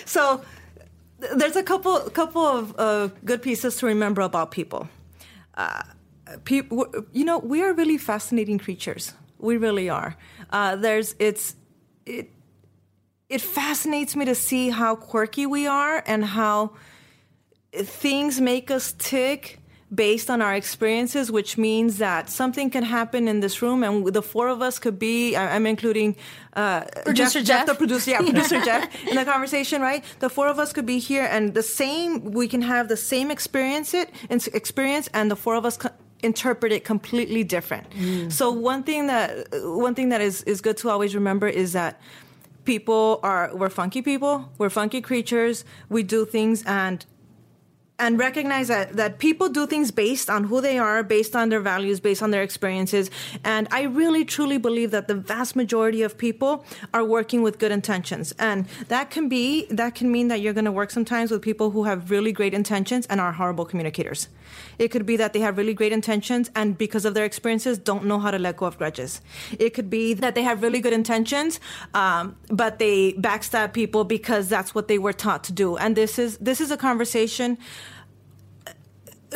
[0.06, 0.42] so
[1.36, 4.90] there's a couple couple of uh, good pieces to remember about people.
[5.54, 5.84] Uh,
[6.46, 9.14] people, you know, we are really fascinating creatures.
[9.38, 10.16] We really are.
[10.50, 11.56] Uh, there's it's
[12.20, 12.30] it
[13.30, 16.72] it fascinates me to see how quirky we are and how
[17.74, 19.62] things make us tick
[19.94, 24.22] based on our experiences, which means that something can happen in this room, and the
[24.22, 25.36] four of us could be.
[25.36, 26.16] I'm including
[26.54, 27.66] uh, Producer Jeff, Jeff?
[27.68, 30.04] the producer, yeah, producer Jeff, in the conversation, right?
[30.20, 32.32] The four of us could be here, and the same.
[32.32, 35.78] We can have the same experience it experience, and the four of us.
[35.78, 38.32] Co- interpret it completely different mm.
[38.32, 42.00] so one thing that one thing that is is good to always remember is that
[42.66, 47.06] people are we're funky people we're funky creatures we do things and
[48.02, 51.60] and recognize that that people do things based on who they are, based on their
[51.60, 53.12] values, based on their experiences.
[53.44, 57.72] And I really truly believe that the vast majority of people are working with good
[57.72, 58.34] intentions.
[58.40, 61.70] And that can be that can mean that you're going to work sometimes with people
[61.70, 64.28] who have really great intentions and are horrible communicators.
[64.78, 68.06] It could be that they have really great intentions and because of their experiences don't
[68.06, 69.22] know how to let go of grudges.
[69.60, 71.60] It could be that they have really good intentions,
[71.94, 75.78] um, but they backstab people because that's what they were taught to do.
[75.78, 77.58] And this is this is a conversation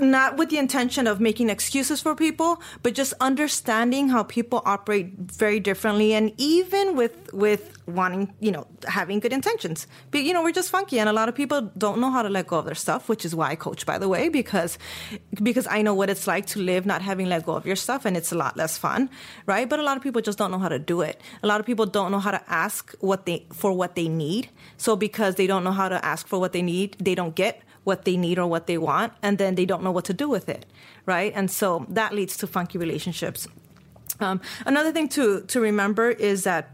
[0.02, 5.14] not with the intention of making excuses for people, but just understanding how people operate
[5.18, 9.88] very differently, and even with with wanting, you know, having good intentions.
[10.12, 12.30] But you know, we're just funky, and a lot of people don't know how to
[12.30, 14.78] let go of their stuff, which is why I coach, by the way, because
[15.42, 18.06] because I know what it's like to live not having let go of your stuff,
[18.06, 19.10] and it's a lot less fun,
[19.46, 19.70] right?
[19.70, 21.22] But a lot of people just don't know how to do it.
[21.44, 24.50] A lot of people don't know how to ask what they for what they need.
[24.78, 27.62] So because they don't know how to ask for what they need, they don't get
[27.86, 30.28] what they need or what they want, and then they don't know what to do
[30.28, 30.66] with it,
[31.06, 31.32] right?
[31.34, 33.48] And so that leads to funky relationships.
[34.20, 36.72] Um, another thing to to remember is that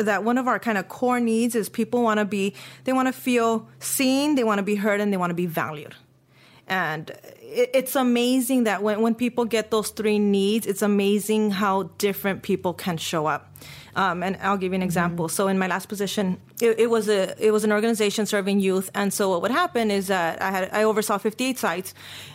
[0.00, 3.08] that one of our kind of core needs is people want to be they want
[3.08, 5.94] to feel seen, they want to be heard, and they want to be valued.
[6.66, 11.84] And it, it's amazing that when, when people get those three needs, it's amazing how
[11.98, 13.54] different people can show up.
[13.96, 15.28] Um, and I'll give you an example.
[15.28, 18.90] So in my last position, it, it was a it was an organization serving youth,
[18.94, 21.94] and so what would happen is that I had I oversaw 58 sites,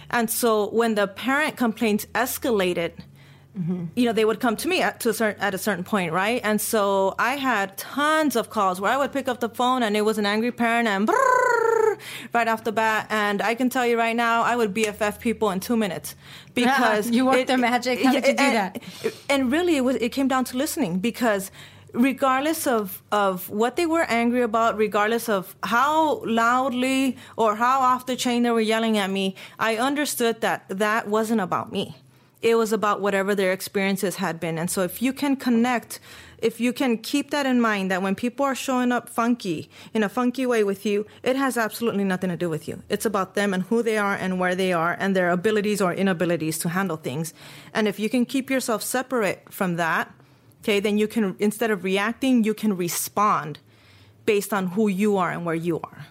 [0.10, 2.94] and so when the parent complaints escalated,
[3.96, 6.14] you know, they would come to me at, to a certain, at a certain point,
[6.14, 6.42] right?
[6.44, 9.98] And so I had tons of calls where I would pick up the phone and
[9.98, 12.00] it was an angry parent and brrrr,
[12.34, 13.08] right off the bat.
[13.10, 16.16] And I can tell you right now, I would BFF people in two minutes
[16.54, 18.02] because You worked their magic.
[18.04, 18.84] How did you do and, that?
[19.30, 21.52] And really, it was it came down to listening because
[21.94, 28.06] regardless of, of what they were angry about, regardless of how loudly or how off
[28.06, 31.96] the chain they were yelling at me, I understood that that wasn't about me.
[32.42, 34.58] It was about whatever their experiences had been.
[34.58, 36.00] And so if you can connect,
[36.38, 40.04] if you can keep that in mind, that when people are showing up funky, in
[40.04, 42.82] a funky way with you, it has absolutely nothing to do with you.
[42.88, 45.94] It's about them and who they are and where they are and their abilities or
[45.94, 47.34] inabilities to handle things.
[47.74, 50.14] And if you can keep yourself separate from that,
[50.64, 53.60] okay, then you can, instead of reacting, you can respond
[54.26, 56.08] based on who you are and where you are.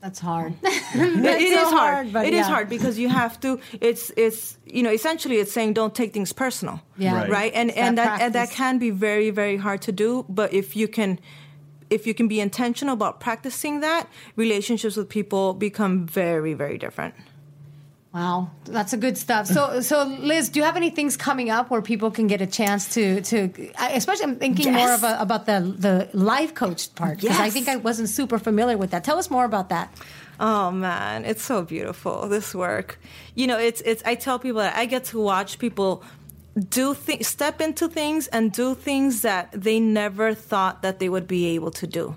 [0.00, 0.54] That's hard.
[0.62, 1.94] It- That's it so hard.
[1.94, 2.52] hard, but It is yeah.
[2.54, 3.60] hard because you have to.
[3.80, 6.80] It's it's you know essentially it's saying don't take things personal.
[6.96, 7.14] Yeah.
[7.16, 7.30] Right.
[7.30, 7.52] Right.
[7.54, 10.24] And It's and that that and that can be very very hard to do.
[10.28, 11.18] But if you can.
[11.90, 17.14] If you can be intentional about practicing that, relationships with people become very, very different.
[18.12, 19.46] Wow, that's a good stuff.
[19.46, 22.46] So, so Liz, do you have any things coming up where people can get a
[22.46, 23.70] chance to to?
[23.78, 27.68] Especially, I'm thinking more of a, about the the life coach part because I think
[27.68, 29.04] I wasn't super familiar with that.
[29.04, 29.94] Tell us more about that.
[30.40, 32.26] Oh man, it's so beautiful.
[32.28, 32.98] This work,
[33.36, 34.02] you know, it's it's.
[34.04, 36.02] I tell people that I get to watch people
[36.68, 41.28] do things, step into things, and do things that they never thought that they would
[41.28, 42.16] be able to do.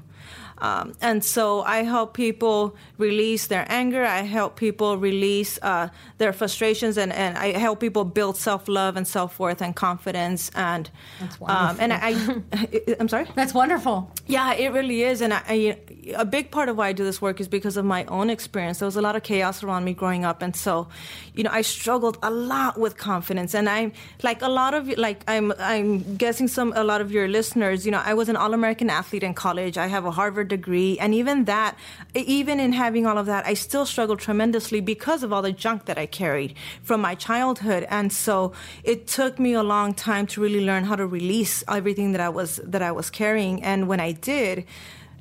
[0.63, 4.05] Um, and so I help people release their anger.
[4.05, 8.95] I help people release uh, their frustrations, and, and I help people build self love
[8.95, 10.49] and self worth and confidence.
[10.55, 12.15] And That's um, and I,
[12.53, 13.27] I, I'm sorry.
[13.35, 14.09] That's wonderful.
[14.25, 15.77] Yeah, it really is, and I, I,
[16.15, 18.79] a big part of why I do this work is because of my own experience.
[18.79, 20.87] There was a lot of chaos around me growing up, and so,
[21.33, 23.53] you know, I struggled a lot with confidence.
[23.53, 23.91] And I'm
[24.23, 27.85] like a lot of like I'm I'm guessing some a lot of your listeners.
[27.85, 29.77] You know, I was an all American athlete in college.
[29.77, 31.71] I have a Harvard degree, and even that,
[32.13, 35.79] even in having all of that, I still struggled tremendously because of all the junk
[35.89, 36.51] that I carried
[36.87, 37.83] from my childhood.
[37.89, 42.11] And so, it took me a long time to really learn how to release everything
[42.13, 43.55] that I was that I was carrying.
[43.71, 44.65] And when I did,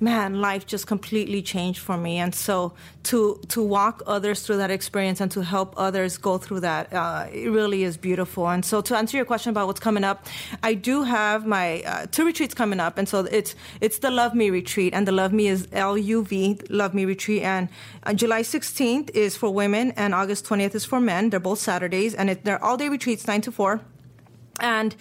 [0.03, 2.19] man, life just completely changed for me.
[2.19, 2.73] And so
[3.05, 7.27] to to walk others through that experience and to help others go through that, uh,
[7.33, 8.49] it really is beautiful.
[8.49, 10.27] And so to answer your question about what's coming up,
[10.63, 14.35] I do have my uh, two retreats coming up, and so it's it's the Love
[14.35, 17.69] Me retreat, and the Love Me is L U V Love Me retreat, and
[18.03, 21.31] uh, July 16th is for women, and August 20th is for men.
[21.31, 23.81] They're both Saturdays, and it, they're all day retreats, nine to four
[24.61, 24.95] and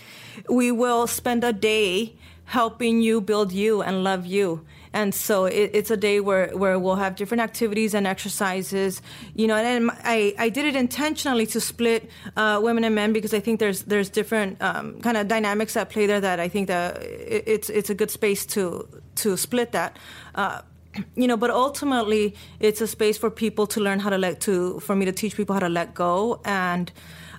[0.49, 5.71] we will spend a day helping you build you and love you and so it,
[5.73, 9.01] it's a day where, where we'll have different activities and exercises
[9.35, 13.33] you know and i, I did it intentionally to split uh, women and men because
[13.33, 16.67] i think there's there's different um, kind of dynamics at play there that i think
[16.67, 19.97] that it, it's it's a good space to to split that.
[20.35, 20.61] Uh,
[21.15, 24.79] you know but ultimately it's a space for people to learn how to let to
[24.79, 26.91] for me to teach people how to let go and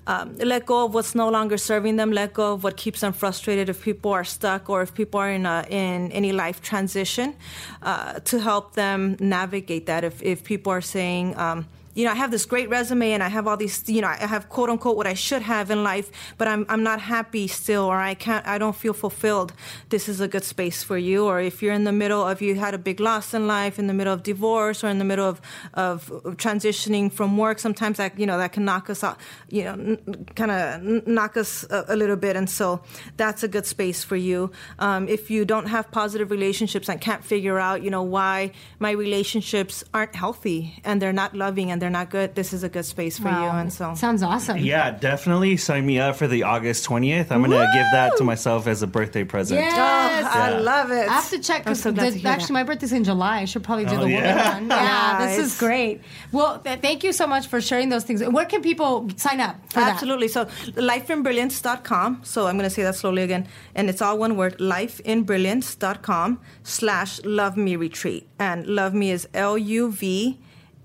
[0.06, 2.12] um, let go of what's no longer serving them.
[2.12, 3.68] Let go of what keeps them frustrated.
[3.68, 7.34] If people are stuck or if people are in a, in any life transition,
[7.82, 10.04] uh, to help them navigate that.
[10.04, 11.38] If if people are saying.
[11.38, 14.08] Um, you know, I have this great resume and I have all these, you know,
[14.08, 17.46] I have quote unquote what I should have in life, but I'm, I'm not happy
[17.48, 19.52] still, or I can't, I don't feel fulfilled.
[19.90, 21.26] This is a good space for you.
[21.26, 23.88] Or if you're in the middle of, you had a big loss in life, in
[23.88, 25.40] the middle of divorce, or in the middle of,
[25.74, 29.18] of transitioning from work, sometimes that, you know, that can knock us out,
[29.50, 29.96] you know,
[30.34, 32.36] kind of knock us a, a, little bit.
[32.36, 32.82] And so
[33.18, 34.50] that's a good space for you.
[34.78, 38.92] Um, if you don't have positive relationships and can't figure out, you know, why my
[38.92, 42.84] relationships aren't healthy and they're not loving and they're not good, this is a good
[42.84, 43.42] space for Wow.
[43.44, 43.50] you.
[43.58, 44.58] And so sounds awesome.
[44.58, 47.32] Yeah, definitely sign me up for the August 20th.
[47.32, 49.60] I'm going to give that to myself as a birthday present.
[49.60, 50.24] Yes.
[50.24, 51.08] Oh, I love it.
[51.08, 51.62] I have to check.
[51.66, 52.52] I'm 'cause so glad the- to hear actually, that.
[52.52, 53.40] my birthday's in July.
[53.40, 54.54] I should probably do Oh, the woman yeah.
[54.54, 54.68] one.
[54.70, 56.00] Yeah, this is great.
[56.30, 58.22] Well, th- thank you so much for sharing those things.
[58.22, 59.94] Where can people sign up for that?
[59.94, 60.28] Absolutely.
[60.28, 62.20] So lifeinbrilliance.com.
[62.22, 63.48] So I'm going to say that slowly again.
[63.74, 68.28] And it's all one word, lifeinbrilliance.com slash love me retreat.
[68.38, 70.38] And love me is L-U-V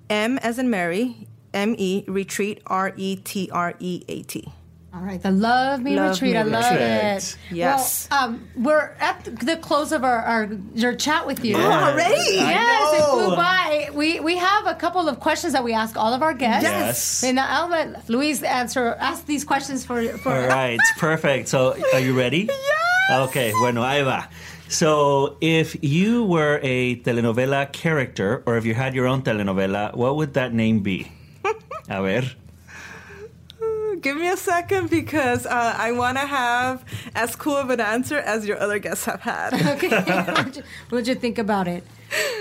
[0.09, 4.51] M as in Mary, M-E retreat, R-E-T-R-E-A-T.
[4.93, 6.31] All right, the Love Me Love Retreat.
[6.33, 6.81] Me I love Retreat.
[6.81, 7.37] it.
[7.51, 8.07] Yes.
[8.09, 11.55] Well, um, we're at the- the close of our, our your chat with you.
[11.55, 11.89] Yeah.
[11.89, 12.39] already?
[12.39, 13.89] I Yes, it flew by.
[13.93, 16.63] We we have a couple of questions that we ask all of our guests.
[16.63, 17.23] Yes.
[17.23, 21.47] And I'll let Louise answer ask these questions for for All right, perfect.
[21.49, 22.49] So, are you ready?
[23.09, 23.29] Yes.
[23.29, 24.27] Okay, bueno, ahí va.
[24.69, 30.15] So, if you were a telenovela character, or if you had your own telenovela, what
[30.17, 31.11] would that name be?
[31.89, 32.23] A ver.
[34.01, 38.17] Give me a second because uh, I want to have as cool of an answer
[38.19, 39.53] as your other guests have had.
[39.77, 40.61] Okay.
[40.89, 41.83] What'd you- think about it?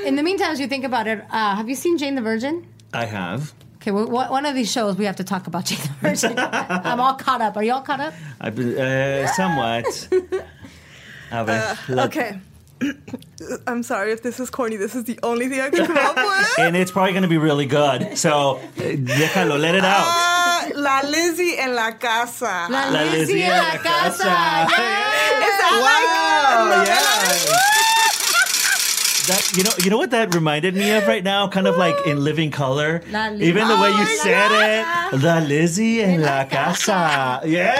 [0.04, 2.66] In the meantime, as you think about it, uh, have you seen Jane the Virgin?
[2.92, 3.54] I have.
[3.76, 6.34] Okay, well, one of these shows we have to talk about Jane the Virgin.
[6.38, 7.56] I'm all caught up.
[7.56, 8.12] Are you all caught up?
[8.40, 10.08] I've been uh, somewhat.
[11.30, 12.38] A ver, la- Okay.
[13.66, 14.76] I'm sorry if this is corny.
[14.76, 16.58] This is the only thing I can come up with.
[16.58, 18.18] And it's probably going to be really good.
[18.18, 20.04] So, eh, déjalo, let it out.
[20.04, 22.66] Ah, la Lizzie en la casa.
[22.68, 24.24] La, La Lizzie Lizzie en en la la casa.
[24.24, 24.82] casa.
[25.40, 27.62] Is that Wow, like yeah.
[29.26, 31.48] That, you know, you know what that reminded me of right now?
[31.48, 33.02] Kind of like in Living Color.
[33.40, 35.08] Even the way you Oh, said yeah.
[35.12, 35.20] it.
[35.22, 37.40] La Lizzie en la casa.
[37.44, 37.74] Yeah,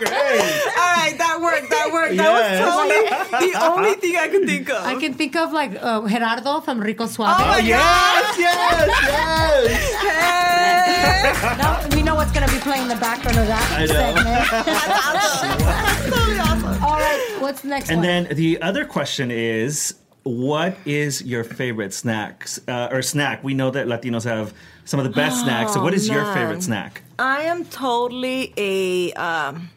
[0.00, 0.76] that's great.
[0.76, 1.70] All right, that worked.
[1.70, 2.16] That worked.
[2.16, 4.84] That was totally the only thing I could think of.
[4.84, 7.36] I can think of like uh, Gerardo from Rico Suave.
[7.38, 9.94] Oh my Yes, yes, yes.
[10.02, 11.56] Hey.
[11.58, 13.92] Now we know what's going to be playing in the background of that I know.
[13.92, 14.24] segment.
[14.66, 15.58] That's awesome.
[15.58, 16.84] That's totally awesome.
[16.84, 18.06] All right, what's the next And one?
[18.06, 23.44] then the other question is, what is your favorite snacks uh, or snack?
[23.44, 25.72] We know that Latinos have some of the best snacks.
[25.74, 27.02] So, what is your favorite snack?
[27.18, 29.68] I am totally a um,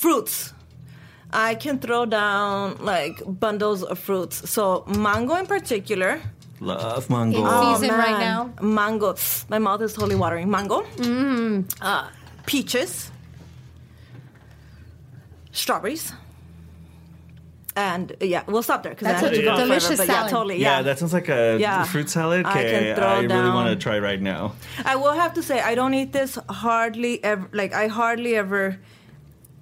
[0.00, 0.52] fruits.
[1.32, 4.50] I can throw down like bundles of fruits.
[4.50, 6.20] So mango in particular.
[6.60, 7.38] Love mango.
[7.38, 8.50] In Oh, season right now.
[8.60, 9.14] Mango.
[9.48, 10.50] My mouth is totally watering.
[10.50, 10.82] Mango.
[10.96, 11.64] Mm.
[11.80, 12.08] Uh,
[12.46, 13.10] peaches.
[15.52, 16.12] Strawberries.
[17.76, 20.14] And yeah, we'll stop there because That's I a have to delicious forever, but yeah,
[20.18, 20.30] salad.
[20.30, 20.56] totally.
[20.60, 20.76] yeah.
[20.76, 21.84] Yeah, that sounds like a Yeah.
[21.84, 22.44] fruit salad.
[22.44, 24.52] I can Okay, throw I really down- want to try right now.
[24.84, 27.48] I will have to say I don't eat this hardly ever.
[27.52, 28.76] Like I hardly ever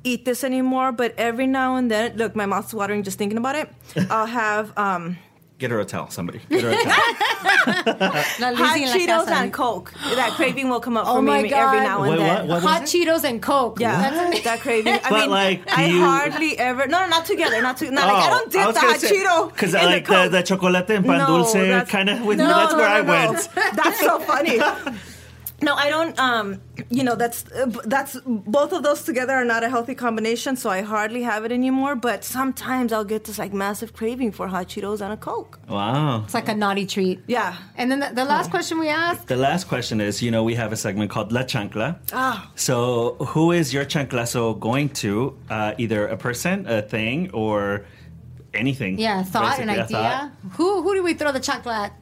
[0.04, 0.92] eat this anymore.
[0.92, 3.68] But every now and then, look, my mouth's watering just thinking about it.
[4.10, 5.18] I'll have um,
[5.58, 6.40] Get her a towel, somebody.
[6.50, 6.94] Get her a towel.
[8.54, 9.92] Hot Lizzie en la Cheetos and Coke.
[10.14, 12.46] That craving will come up Oh for my me every now and Wait, then.
[12.46, 12.62] what- what?
[12.62, 13.80] Hot Cheetos and Coke.
[13.80, 14.94] Yeah, That's- that craving.
[14.94, 16.86] I But, mean, like, do I you- hardly ever.
[16.86, 17.60] No, no, not together.
[17.60, 20.12] Not to, not like I don't dip the hot Cheeto Because in I like the
[20.12, 20.30] the, Coke.
[20.32, 23.12] the chocolate and pan No, dulce that's- kind of with no, That's no, where no,
[23.12, 23.32] I no.
[23.32, 23.48] went.
[23.74, 24.60] That's so funny.
[25.60, 26.16] No, I don't.
[26.20, 30.54] Um, you know, that's uh, that's both of those together are not a healthy combination.
[30.56, 31.96] So I hardly have it anymore.
[31.96, 35.58] But sometimes I'll get this like massive craving for hot Cheetos and a Coke.
[35.68, 36.22] Wow.
[36.24, 37.20] It's like a naughty treat.
[37.26, 37.56] Yeah.
[37.76, 39.26] And then the, the last question we asked.
[39.26, 41.98] The last question is, you know, we have a segment called La Chancla.
[42.12, 42.50] Ah.
[42.54, 45.36] So, who is your chanclazo going to?
[45.50, 47.84] Uh, either a person, a thing, or
[48.54, 48.98] anything?
[48.98, 50.32] Yeah, thought, an basically, a idea.
[50.52, 51.92] Who who do we throw the chancla at?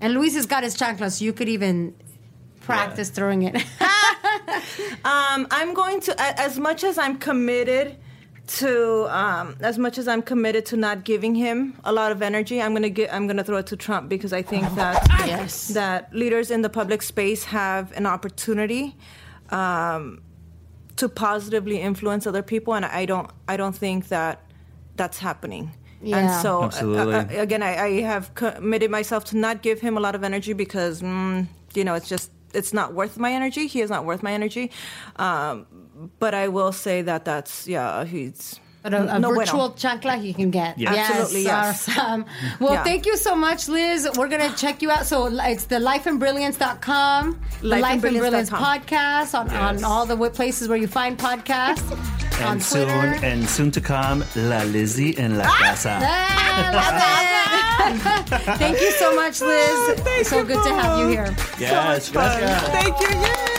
[0.00, 1.94] And Luis has got his chancla, so you could even
[2.64, 3.64] practice throwing it.
[5.04, 7.96] Um, I'm going to as much as I'm committed
[8.58, 12.60] to um, as much as I'm committed to not giving him a lot of energy.
[12.62, 15.68] I'm gonna get I'm gonna throw it to Trump because I think that Yes.
[15.68, 18.96] that leaders in the public space have an opportunity.
[19.50, 20.22] Um,
[20.96, 24.40] to positively influence other people, and I don't, I don't think that
[24.96, 25.72] that's happening.
[26.02, 26.18] Yeah.
[26.18, 27.14] And so, uh, Absolutely.
[27.14, 30.52] uh, again, I, I have committed myself to not give him a lot of energy
[30.52, 33.66] because, mm, you know, it's just it's not worth my energy.
[33.66, 34.70] He is not worth my energy.
[35.16, 35.66] Um,
[36.18, 39.74] but I will say that that's yeah, he's But a, a no virtual bueno.
[39.76, 40.76] chancla he can get.
[40.78, 40.96] Yes.
[41.10, 41.88] Absolutely, yes.
[41.88, 42.24] Awesome.
[42.58, 42.82] Well, Yeah.
[42.84, 44.08] thank you so much, Liz.
[44.16, 45.06] We're going to check you out.
[45.06, 48.80] So it's the lifeinbrilliance.com, the Life in Brilliance Lifeinbrilliance.com.
[48.80, 51.88] podcast on, on all the places where you find podcasts.
[52.44, 53.24] on And soon, Twitter.
[53.24, 55.98] and soon to come, La Lizzie and la casa.
[56.02, 58.58] Ah, love it.
[58.58, 60.00] Thank you so much, Liz.
[60.00, 61.34] Thank so you good to have you here.
[61.60, 62.40] Yes, so much fun.
[62.40, 62.68] gracias.
[62.70, 63.20] Thank you.
[63.20, 63.51] Yay!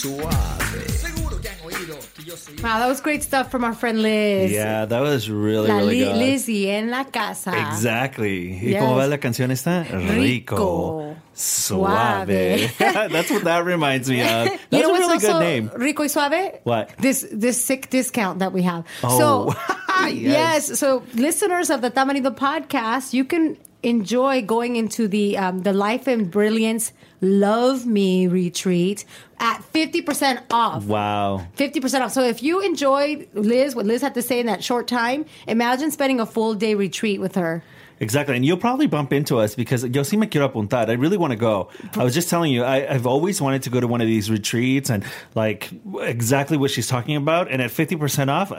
[0.00, 0.88] Suave.
[0.88, 4.00] Seguro que han oído que yo soy Wow, that was great stuff from our friend
[4.02, 4.50] Liz.
[4.50, 6.16] Yeah, that was really, La really good.
[6.16, 7.52] Lizzie en la casa.
[7.68, 8.58] Exactly.
[8.62, 8.82] ¿Y Yes.
[8.82, 9.84] cómo va la canción esta?
[9.90, 11.16] Rico.
[11.34, 12.70] Suave.
[12.70, 12.70] Suave.
[12.78, 14.28] That's what that reminds me of.
[14.48, 15.70] That's you know a what's really good also name.
[15.76, 16.60] Rico y Suave?
[16.64, 16.90] What?
[16.98, 18.84] This this sick discount that we have.
[19.04, 19.18] Oh.
[19.18, 19.54] So
[20.08, 20.68] Yes.
[20.70, 20.78] yes.
[20.78, 26.08] so listeners of the Tamarindo podcast, you can enjoy going into the um, the Life
[26.08, 29.04] in Brilliance Love Me retreat
[29.38, 30.84] at 50% off.
[30.84, 31.46] Wow.
[31.56, 32.12] 50% off.
[32.12, 35.90] So if you enjoyed Liz, what Liz had to say in that short time, imagine
[35.90, 37.62] spending a full day retreat with her.
[38.00, 38.34] Exactly.
[38.34, 40.88] And you'll probably bump into us because yo sí me quiero apuntar.
[40.88, 41.68] I really want to go.
[41.94, 44.30] I was just telling you, I, I've always wanted to go to one of these
[44.30, 45.70] retreats and like
[46.00, 47.50] exactly what she's talking about.
[47.50, 48.50] And at 50% off,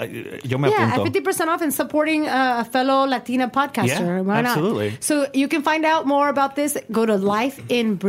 [0.46, 1.08] yo me Yeah, apunto.
[1.08, 3.88] at 50% off and supporting a fellow Latina podcaster.
[3.88, 4.52] Yeah, Why not?
[4.52, 4.98] absolutely.
[5.00, 6.78] So you can find out more about this.
[6.92, 7.14] Go to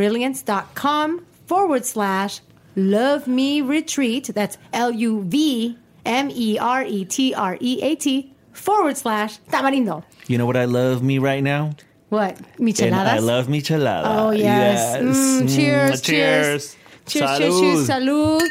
[0.02, 2.40] lifeinbrilliance.com forward slash
[2.76, 4.30] love me retreat.
[4.34, 9.38] That's L U V M E R E T R E A T forward slash
[9.50, 10.04] tamarindo.
[10.28, 11.74] You know what I love me right now?
[12.08, 12.36] What?
[12.36, 13.06] And Micheladas?
[13.08, 14.02] I love michelada.
[14.04, 14.96] Oh, yes.
[14.98, 16.02] Mm, Mm, cheers, cheers.
[16.02, 16.76] cheers.
[17.06, 18.48] Cheers, cheers, cheers, salud.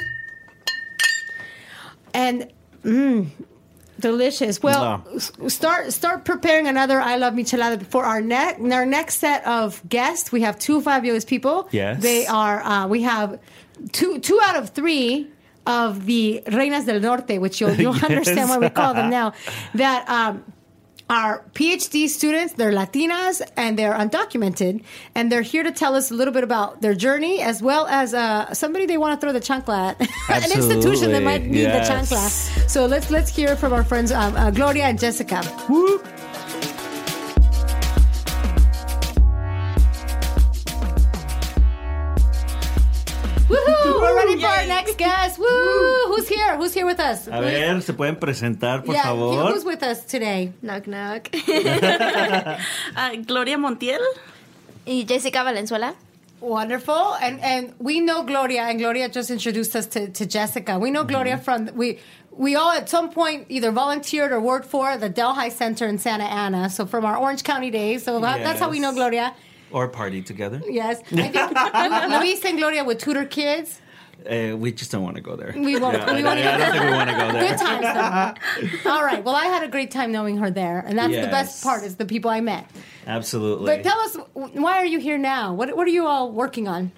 [2.13, 2.51] And
[2.83, 3.27] mm,
[3.99, 4.63] Delicious.
[4.63, 9.45] Well, s- start start preparing another I love michelada for our next our next set
[9.45, 10.31] of guests.
[10.31, 11.69] We have two fabulous people.
[11.71, 12.01] Yes.
[12.01, 12.61] they are.
[12.63, 13.39] Uh, we have
[13.91, 15.27] two two out of three
[15.66, 18.03] of the Reinas del Norte, which you'll you'll Yes.
[18.03, 19.34] understand why we call them now.
[19.76, 20.07] That.
[20.09, 20.43] Um,
[21.09, 24.82] are PhD students, they're Latinas, and they're undocumented,
[25.14, 28.14] and they're here to tell us a little bit about their journey, as well as
[28.14, 29.99] uh, somebody they want to throw the chancla at,
[30.45, 32.49] an institution that might need Absolutely, the yes.
[32.53, 32.70] chancla.
[32.70, 35.41] So let's let's hear from our friends um, uh, Gloria and Jessica.
[35.68, 35.99] Woohoo!
[44.76, 45.38] Next guest.
[45.39, 45.47] Woo!
[46.09, 46.55] Who's here?
[46.57, 47.28] Who's here with us?
[47.28, 49.51] A ver, se pueden presentar, por yeah, favor.
[49.51, 50.51] who's with us today?
[50.61, 51.30] Knock knock.
[52.95, 54.01] Ah, Gloria Montiel.
[54.86, 55.93] y Jessica Valenzuela.
[56.39, 60.80] Wonderful, and and we know Gloria, and Gloria just introduced us to, to Jessica.
[60.80, 61.99] We know Gloria from we
[62.32, 66.24] we all at some point either volunteered or worked for the Delhi Center in Santa
[66.24, 66.69] Ana.
[66.69, 69.34] So from our Orange County days, so that- that's how we know Gloria.
[69.72, 70.59] Or party together.
[70.67, 71.36] Yes, I think
[72.19, 73.80] Luis and Gloria would tutor kids.
[74.26, 75.53] Uh, we just don't want to go there.
[75.55, 75.97] We won't.
[75.97, 77.47] Yeah, we I, won't I don't think we want to go there.
[77.49, 78.91] Good times though.
[78.91, 79.24] all right.
[79.24, 81.95] Well, I had a great time knowing her there, and that's the best part is
[81.95, 82.69] the people I met.
[83.07, 83.65] Absolutely.
[83.65, 85.53] But tell us, why are you here now?
[85.53, 86.91] What what are you all working on?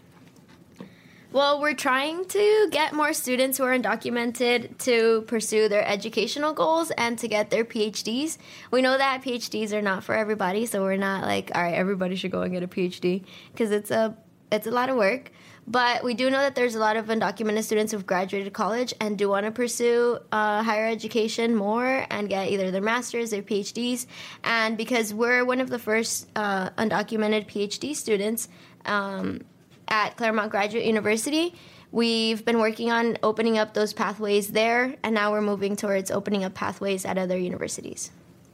[1.34, 6.91] Well, we're trying to get more students who are undocumented to pursue their educational goals
[6.91, 8.38] and to get their PhDs.
[8.69, 12.15] We know that PhDs are not for everybody, so we're not like, all right, everybody
[12.17, 14.15] should go and get a PhD because it's a
[14.51, 15.32] it's a lot of work.
[15.66, 19.18] But we do know that there's a lot of undocumented students who've graduated college and
[19.18, 24.05] do want to pursue uh, higher education more and get either their masters, their PhDs.
[24.43, 28.49] And because we're one of the first uh, undocumented PhD students,
[28.86, 29.41] um,
[29.88, 31.53] at Claremont Graduate University.
[31.91, 36.43] We've been working on opening up those pathways there, and now we're moving towards opening
[36.43, 38.11] up pathways at other universities.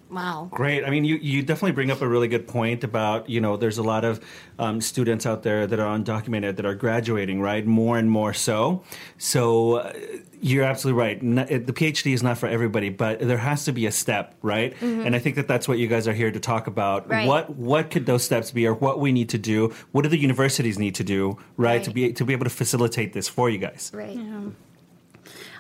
[0.10, 0.50] Wow.
[0.52, 0.84] Great.
[0.86, 3.78] I mean, you, you definitely bring up a really good point about, you know, there's
[3.78, 4.20] a lot of
[4.58, 7.66] um, students out there that are undocumented that are graduating, right?
[7.66, 8.84] More and more so.
[9.20, 9.94] So uh,
[10.42, 11.18] you're absolutely right.
[11.22, 14.34] N- it- the PhD is not for everybody, but there has to be a step,
[14.42, 14.74] right?
[14.82, 17.04] And I think that that's what you guys are here to talk about.
[17.04, 17.12] Mm-hmm.
[17.12, 17.28] Right.
[17.28, 19.74] What what could those steps be, or what we need to do?
[19.92, 23.14] What do the universities need to do, right, to be to be able to facilitate
[23.14, 23.92] this for you guys?
[23.94, 24.18] Right.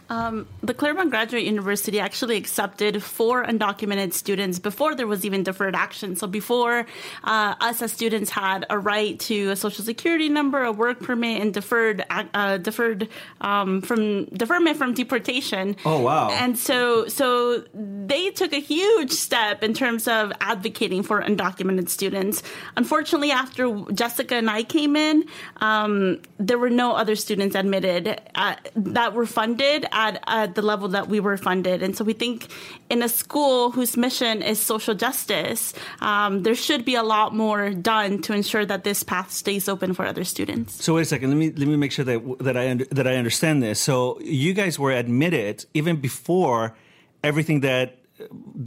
[0.09, 5.75] Um, the Claremont Graduate University actually accepted four undocumented students before there was even deferred
[5.75, 6.15] action.
[6.15, 6.87] So before
[7.23, 11.41] uh, us as students had a right to a social security number, a work permit,
[11.41, 13.07] and deferred uh, deferred
[13.41, 15.75] um, from deferment from deportation.
[15.85, 16.29] Oh, wow.
[16.31, 22.41] And so so they took a huge step in terms of advocating for undocumented students.
[22.77, 25.25] Unfortunately, after Jessica and I came in,
[25.57, 30.87] um, there were no other students admitted uh, that were funded at, at the level
[30.89, 31.83] that we were funded.
[31.83, 32.47] And so we think
[32.89, 37.71] in a school whose mission is social justice, um, there should be a lot more
[37.71, 40.83] done to ensure that this path stays open for other students.
[40.83, 41.29] So wait a second.
[41.29, 43.79] Let me let me make sure that that I under, that I understand this.
[43.79, 46.75] So you guys were admitted even before
[47.23, 47.95] everything that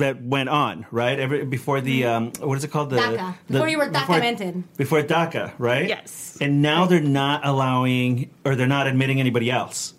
[0.02, 1.18] that went on, right?
[1.18, 2.88] Every, before the um, what is it called?
[2.90, 3.34] The, DACA.
[3.46, 4.54] the- Before you were before- documented.
[4.76, 5.88] Before DACA, right?
[5.88, 6.38] Yes.
[6.40, 9.92] And now they're not allowing or they're not admitting anybody else.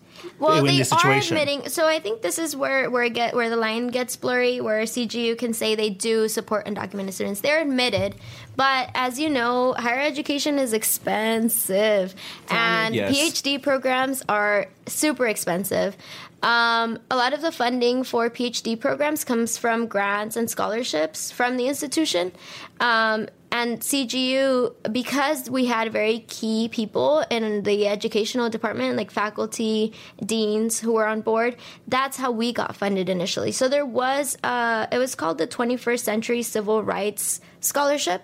[0.43, 1.69] Well, they are admitting.
[1.69, 5.37] So I think this is where where get where the line gets blurry, where CGU
[5.37, 7.41] can say they do support undocumented students.
[7.41, 8.15] They're admitted,
[8.55, 12.13] but as you know, higher education is expensive,
[12.49, 13.15] and Yes.
[13.15, 15.95] PhD programs are super expensive.
[16.41, 21.55] Um, a lot of the funding for PhD programs comes from grants and scholarships from
[21.55, 22.33] the institution.
[22.81, 29.93] Um, and CGU, because we had very key people in the educational department, like faculty,
[30.25, 31.55] deans who were on board,
[31.87, 33.51] that's how we got funded initially.
[33.51, 38.23] So there was, uh, it was called the 21st Century Civil Rights Scholarship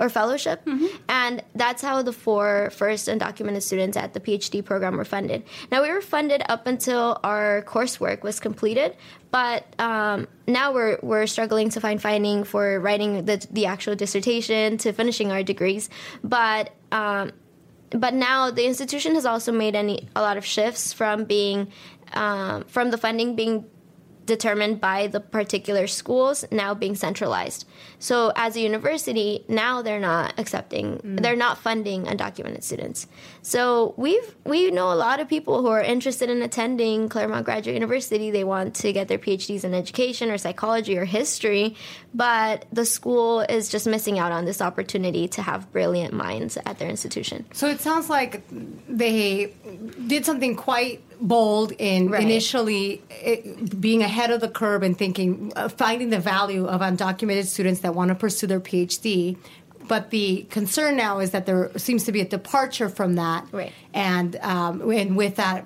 [0.00, 0.62] or fellowship.
[1.08, 5.44] And that's how the four first undocumented students at the PhD program were funded.
[5.70, 8.96] Now, we were funded up until our coursework was completed,
[9.30, 14.78] but um, now we're, we're struggling to find funding for writing the, the actual dissertation
[14.78, 15.90] to finishing our degrees.
[16.24, 17.30] But um,
[17.90, 21.72] but now the institution has also made any a lot of shifts from being
[22.12, 23.64] um, from the funding being
[24.30, 27.66] determined by the particular schools now being centralized.
[27.98, 31.20] So as a university, now they're not accepting, mm.
[31.20, 33.08] they're not funding undocumented students.
[33.42, 37.74] So we've we know a lot of people who are interested in attending Claremont Graduate
[37.74, 38.30] University.
[38.30, 41.74] They want to get their PhDs in education or psychology or history,
[42.14, 46.78] but the school is just missing out on this opportunity to have brilliant minds at
[46.78, 47.46] their institution.
[47.52, 48.44] So it sounds like
[48.88, 49.52] they
[50.06, 52.22] did something quite bold in Right.
[52.22, 53.36] initially eh,
[53.78, 57.94] being ahead of the curve and thinking, uh, finding the value of undocumented students that
[57.94, 59.36] want to pursue their PhD.
[59.88, 63.72] But the concern now is that there seems to be a departure from that, Right.
[63.92, 65.64] and um, and with that,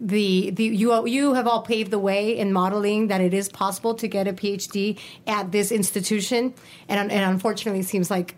[0.00, 3.94] the the you you have all paved the way in modeling that it is possible
[3.94, 6.52] to get a PhD at this institution,
[6.88, 8.34] and and unfortunately, it seems like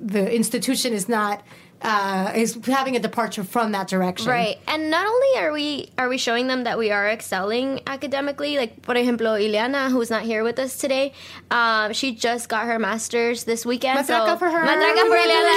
[0.00, 1.42] the institution is not.
[1.84, 4.28] Uh, is having a departure from that direction.
[4.28, 8.56] Right, and not only are we are we showing them that we are excelling academically,
[8.56, 11.12] like por ejemplo Ileana, who's not here with us today,
[11.50, 13.98] um, she just got her master's this weekend.
[13.98, 14.62] Matraca so for her.
[14.64, 15.54] Matraca for Ileana.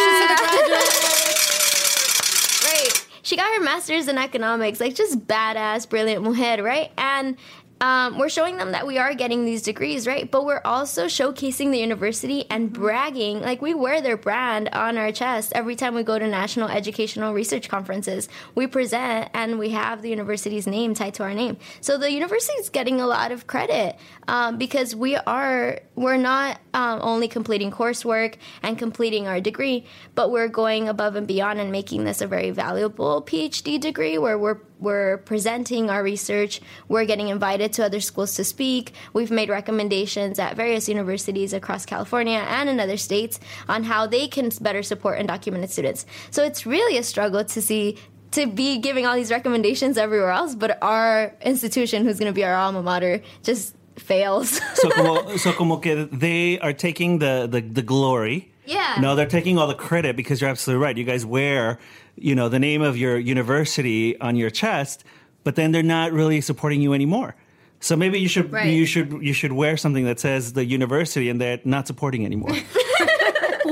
[2.74, 6.92] right, she got her master's in economics, like just badass, brilliant mujer, right?
[6.98, 7.38] And
[7.82, 10.30] um, we're showing them that we are getting these degrees, right?
[10.30, 13.42] But we're also showcasing the university and bragging.
[13.42, 17.34] Like we wear their brand on our chest every time we go to national educational
[17.34, 18.30] research conferences.
[18.56, 21.58] We present and we have the university's name tied to our name.
[21.82, 23.98] So the university is getting a lot of credit
[24.28, 30.32] um, because we are we're not um, only completing coursework and completing our degree, but
[30.32, 34.60] we're going above and beyond and making this a very valuable PhD degree where we're
[34.80, 36.62] we're presenting our research.
[36.88, 38.94] We're getting invited to other schools to speak.
[39.14, 44.28] We've made recommendations at various universities across California and in other states on how they
[44.28, 46.06] can better support undocumented students.
[46.32, 47.98] So it's really a struggle to see
[48.32, 52.44] to be giving all these recommendations everywhere else, but our institution, who's going to be
[52.44, 54.60] our alma mater, just fails.
[54.76, 58.52] So como, so como que they are taking the, the, the glory.
[58.66, 58.98] Yeah.
[59.00, 60.98] No, they're taking all the credit because you're absolutely right.
[60.98, 61.80] You guys wear,
[62.18, 65.04] you know, the name of your university on your chest,
[65.44, 67.36] but then they're not really supporting you anymore.
[67.80, 68.74] So maybe you should Right.
[68.74, 72.52] you should you should wear something that says the university and they're not supporting anymore.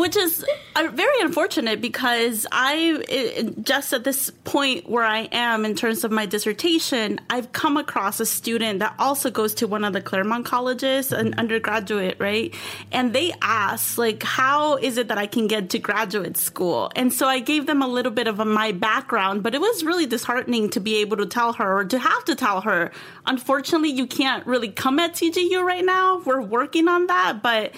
[0.04, 0.46] which is
[0.76, 6.04] uh, very unfortunate because I it, just at this point where I am in terms
[6.04, 10.02] of my dissertation, I've come across a student that also goes to one of the
[10.02, 12.54] Claremont colleges, an undergraduate, right?
[12.92, 16.92] And they asked like, how is it that I can get to graduate school?
[16.98, 19.86] And so I gave them a little bit of a, my background, but it was
[19.86, 22.92] really disheartening to be able to tell her or to have to tell her,
[23.26, 26.20] unfortunately, you can't really come at CGU right now.
[26.26, 27.72] We're working on that, but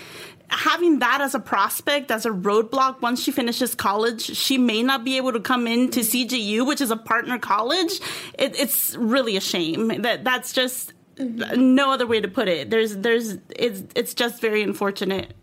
[0.50, 5.04] having that as a prospect, as a roadblock, once she finishes college, she may not
[5.04, 8.00] be able to come into CGU, which is a partner college.
[8.38, 10.02] It, it's really a shame.
[10.02, 12.70] That that's just no other way to put it.
[12.70, 15.34] There's there's it's it's just very unfortunate.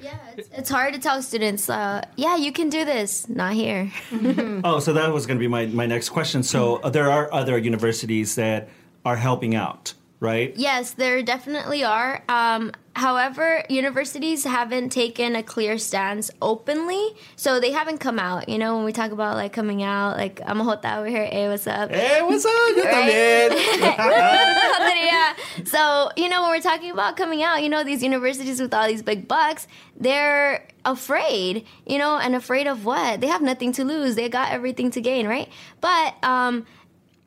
[0.00, 3.28] yeah, it's, it's hard to tell students, uh, yeah, you can do this.
[3.28, 3.92] Not here.
[4.64, 6.42] oh, so that was going to be my, my next question.
[6.42, 8.68] So uh, there are other universities that
[9.04, 10.52] are helping out, right?
[10.56, 12.22] Yes, there definitely are.
[12.28, 18.48] Um, however, universities haven't taken a clear stance openly, so they haven't come out.
[18.48, 21.24] You know, when we talk about like coming out, like I'm a hota over here.
[21.24, 21.90] Hey, what's up?
[21.90, 22.52] Hey, what's up?
[22.76, 23.52] Yo Right?
[25.04, 25.34] yeah.
[25.64, 28.86] So, you know, when we're talking about coming out, you know, these universities with all
[28.88, 29.66] these big bucks,
[29.96, 33.20] they're afraid, you know, and afraid of what?
[33.20, 34.14] They have nothing to lose.
[34.14, 35.48] They got everything to gain, right?
[35.80, 36.66] But, um,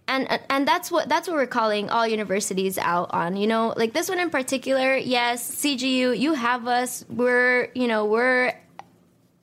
[0.07, 3.73] and and that's what that's what we're calling all universities out on you know?
[3.75, 7.05] Like this one in particular yes cgu you have us.
[7.09, 8.53] We're you know we're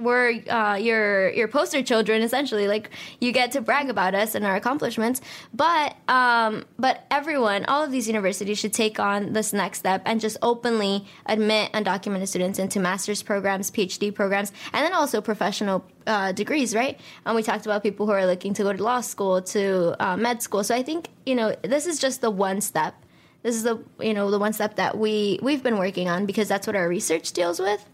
[0.02, 2.90] we're uh, your your poster children essentially like
[3.20, 5.20] you get to brag about us and our accomplishments.
[5.54, 10.20] But um, but everyone all of these universities should take on this next step and
[10.20, 16.32] just openly admit undocumented students into master's programs phd programs and then also professional uh,
[16.32, 16.98] degrees right?
[17.24, 20.16] And we talked about people who are looking to go to law school to uh,
[20.16, 20.64] med school.
[20.64, 22.94] So i think you know this is just the one step.
[23.42, 26.48] This is the you know the one step that we we've been working on because
[26.48, 27.84] that's what our research deals with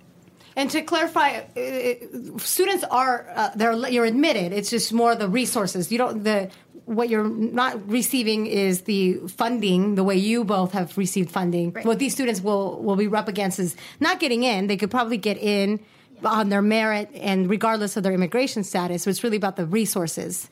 [0.58, 4.52] And to clarify, uh, students are uh, they're you're admitted.
[4.52, 5.92] It's just more the resources.
[5.92, 6.50] You don't the
[6.84, 11.70] what you're not receiving is the funding the way you both have received funding.
[11.70, 11.86] Right.
[11.86, 14.66] What these students will will be up against is not getting in.
[14.66, 15.78] They could probably get in
[16.24, 19.04] on their merit and regardless of their immigration status.
[19.04, 20.50] So it's really about the resources.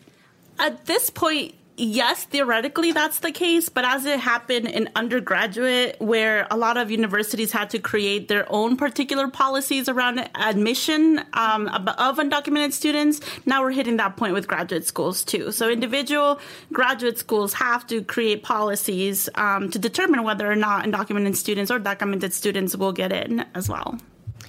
[0.60, 6.46] At this point, yes, theoretically that's the case, but as it happened in undergraduate, where
[6.50, 12.16] a lot of universities had to create their own particular policies around admission um, of
[12.18, 15.52] undocumented students, now we're hitting that point with graduate schools too.
[15.52, 16.40] So individual
[16.72, 21.78] graduate schools have to create policies um, to determine whether or not undocumented students or
[21.78, 23.98] documented students will get in as well.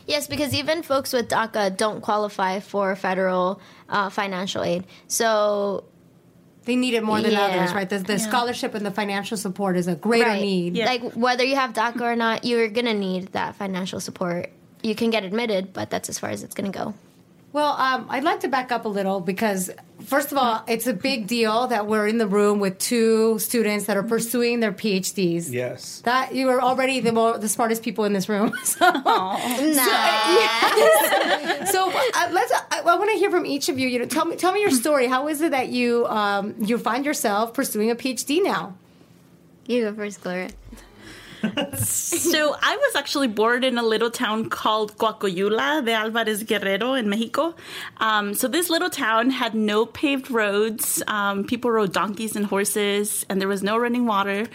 [0.05, 3.59] Yes, because even folks with DACA don't qualify for federal
[3.89, 4.85] uh, financial aid.
[5.07, 5.83] So,
[6.67, 7.45] They need it more than Yeah.
[7.45, 7.89] others, right?
[7.89, 10.77] The, the scholarship and the financial support is a greater right, need.
[10.77, 14.51] like whether you have DACA or not, you're gonna need that financial support.
[14.83, 16.93] You can get admitted, but that's as far as it's gonna go.
[17.53, 19.71] Well, um, I'd like to back up a little because,
[20.03, 23.85] first of all, it's a big deal that we're in the room with two students
[23.85, 25.51] that are pursuing their PhDs.
[25.51, 26.01] Yes.
[26.01, 28.53] That you are already the more the smartest people in this room.
[28.63, 28.85] So,
[31.71, 32.51] so uh, let's.
[32.71, 33.87] I, I want to hear from each of you.
[33.87, 35.07] You know, tell me, tell me your story.
[35.07, 38.75] How is it that you um, you find yourself pursuing a PhD now?
[39.65, 40.49] You go first, Gloria.
[41.77, 47.09] So I was actually born in a little town called Coacoyula de Alvarez Guerrero in
[47.09, 47.55] Mexico.
[47.97, 51.01] Um, so this little town had no paved roads.
[51.07, 54.47] Um, people rode donkeys and horses, and there was no running water.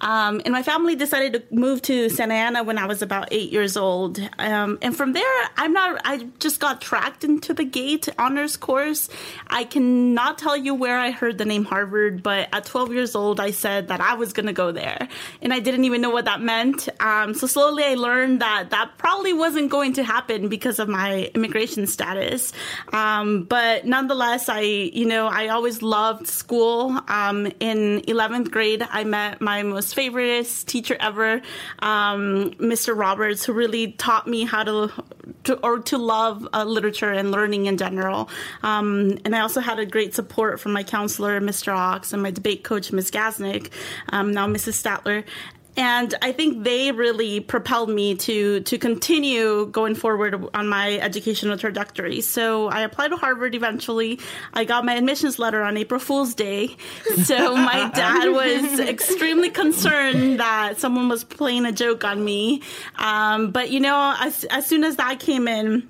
[0.00, 3.50] Um, and my family decided to move to Santa Ana when I was about eight
[3.52, 4.18] years old.
[4.38, 5.24] Um, and from there,
[5.56, 6.00] I'm not.
[6.04, 9.08] I just got tracked into the GATE honors course.
[9.46, 13.40] I cannot tell you where I heard the name Harvard, but at 12 years old,
[13.40, 15.08] I said that I was going to go there,
[15.40, 16.88] and I didn't even know what that meant.
[17.00, 21.30] Um, so slowly I learned that that probably wasn't going to happen because of my
[21.34, 22.52] immigration status.
[22.92, 27.00] Um, but nonetheless, I, you know, I always loved school.
[27.08, 31.42] Um, in 11th grade, I met my most favorite teacher ever,
[31.80, 32.96] um, Mr.
[32.96, 34.92] Roberts, who really taught me how to,
[35.44, 38.28] to or to love uh, literature and learning in general.
[38.62, 41.74] Um, and I also had a great support from my counselor, Mr.
[41.74, 43.10] Ox, and my debate coach, Ms.
[43.10, 43.70] Gasnick,
[44.10, 44.82] um, now Mrs.
[44.82, 45.24] Statler
[45.76, 51.58] and I think they really propelled me to to continue going forward on my educational
[51.58, 52.20] trajectory.
[52.20, 54.20] So I applied to Harvard eventually.
[54.52, 56.76] I got my admissions letter on April Fool's Day.
[57.24, 62.62] So my dad was extremely concerned that someone was playing a joke on me.
[62.96, 65.88] Um, but you know, as as soon as that came in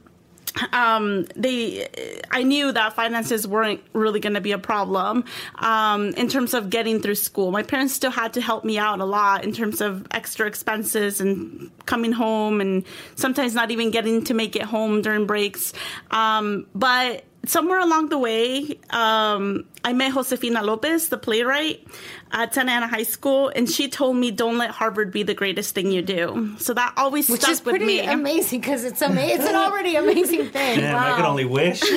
[0.72, 1.88] um, they,
[2.30, 5.24] I knew that finances weren't really going to be a problem
[5.56, 7.50] um, in terms of getting through school.
[7.50, 11.20] My parents still had to help me out a lot in terms of extra expenses
[11.20, 12.84] and coming home, and
[13.16, 15.72] sometimes not even getting to make it home during breaks.
[16.10, 21.86] Um, but somewhere along the way, um, I met Josefina Lopez, the playwright,
[22.32, 25.74] at Santa Ana High School, and she told me, "Don't let Harvard be the greatest
[25.74, 28.00] thing you do." So that always Which stuck is with pretty me.
[28.00, 29.40] amazing because it's amazing.
[29.40, 30.80] It's an already amazing thing.
[30.80, 31.12] Damn, wow.
[31.12, 31.82] I could only wish.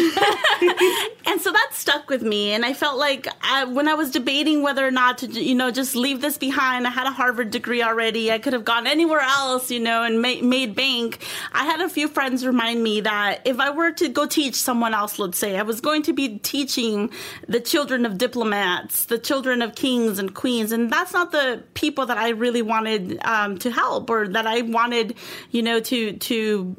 [1.26, 4.64] and so that stuck with me and i felt like I, when i was debating
[4.64, 7.84] whether or not to you know just leave this behind i had a harvard degree
[7.84, 11.24] already i could have gone anywhere else you know and ma- made bank
[11.54, 14.94] i had a few friends remind me that if i were to go teach someone
[14.94, 17.12] else let's say i was going to be teaching
[17.48, 22.08] the children of diplomats the children of kings and queens and that's not the people
[22.08, 25.16] that i really wanted um, to help or that i wanted
[25.52, 26.76] you know to to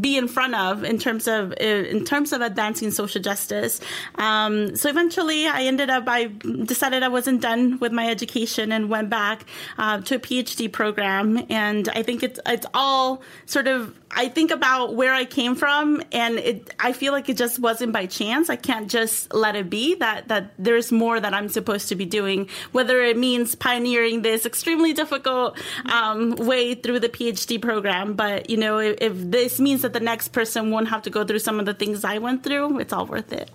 [0.00, 3.80] be in front of in terms of uh, in terms of advancing social justice
[4.16, 6.26] um, so eventually, I ended up, I
[6.64, 9.44] decided I wasn't done with my education and went back
[9.78, 11.46] uh, to a PhD program.
[11.48, 16.02] And I think it's, it's all sort of, I think about where I came from
[16.10, 18.50] and it, I feel like it just wasn't by chance.
[18.50, 22.06] I can't just let it be that, that there's more that I'm supposed to be
[22.06, 28.14] doing, whether it means pioneering this extremely difficult um, way through the PhD program.
[28.14, 31.24] But, you know, if, if this means that the next person won't have to go
[31.24, 33.50] through some of the things I went through, it's all worth it.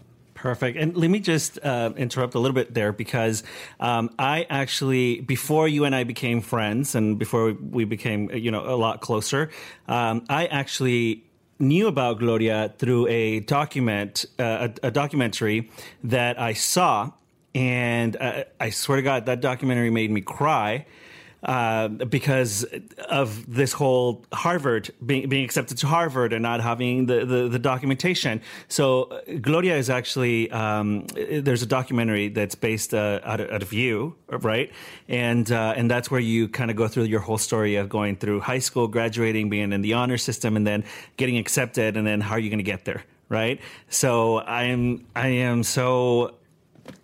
[0.46, 0.78] Perfect.
[0.78, 3.42] And let me just uh, interrupt a little bit there because
[3.80, 8.64] um, I actually, before you and I became friends and before we became, you know,
[8.64, 9.50] a lot closer,
[9.88, 11.24] um, I actually
[11.58, 15.72] knew about Gloria through a document, uh, a, a documentary
[16.04, 17.10] that I saw.
[17.56, 20.86] And uh, I swear to God, that documentary made me cry.
[21.46, 22.66] Uh, because
[23.08, 27.60] of this whole Harvard being, being accepted to Harvard and not having the, the, the
[27.60, 28.42] documentation.
[28.68, 33.62] So uh, Gloria is actually um, there's a documentary that's based uh, out, of, out
[33.62, 34.72] of you, right?
[35.08, 38.16] And uh, and that's where you kind of go through your whole story of going
[38.16, 40.84] through high school, graduating, being in the honor system, and then
[41.18, 43.62] getting accepted, and then how are you going to get there, right?
[43.88, 46.34] So I am I am so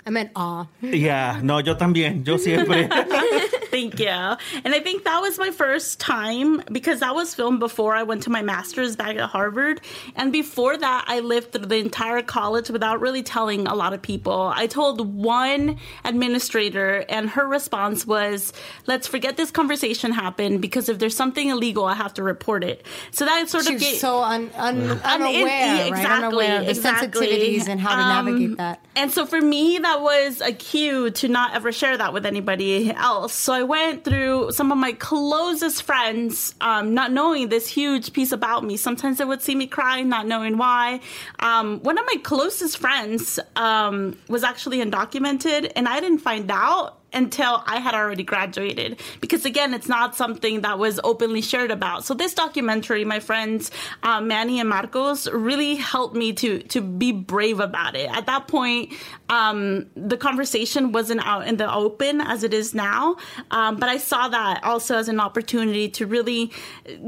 [0.04, 0.66] I meant awe.
[0.82, 1.40] yeah.
[1.44, 2.26] No, yo también.
[2.26, 2.90] Yo siempre.
[3.72, 4.08] Thank you.
[4.08, 8.24] And I think that was my first time because that was filmed before I went
[8.24, 9.82] to my master's back at Harvard.
[10.16, 14.02] And before that, I lived through the entire college without really telling a lot of
[14.02, 14.52] people.
[14.54, 18.54] I told one administrator, and her response was,
[18.88, 22.86] let's forget this conversation happened because if there's something illegal, I have to report it.
[23.12, 24.00] So that sort She of was gave.
[24.00, 25.88] so un, un, Un- unaware, yeah, right?
[25.88, 27.28] exactly, Unaware of the exactly.
[27.28, 28.86] sensitivities and how to Um, navigate that.
[28.96, 32.92] And so for me, that was a cue to not ever share that with anybody
[32.92, 33.34] else.
[33.34, 38.32] So I went through some of my closest friends, um, not knowing this huge piece
[38.32, 38.78] about me.
[38.78, 41.02] Sometimes they would see me crying, not knowing why.
[41.40, 47.01] Um, one of my closest friends um, was actually undocumented, and I didn't find out
[47.14, 49.00] until I had already graduated.
[49.20, 52.06] Because again, it's not something that was openly shared about.
[52.06, 53.72] So this documentary, my friends
[54.04, 58.10] uh, Manny and Marcos really helped me to to be brave about it.
[58.10, 58.94] At that point,
[59.30, 63.18] um, the conversation wasn't out in the open as it is now,
[63.52, 66.52] um, but I saw that also as an opportunity to really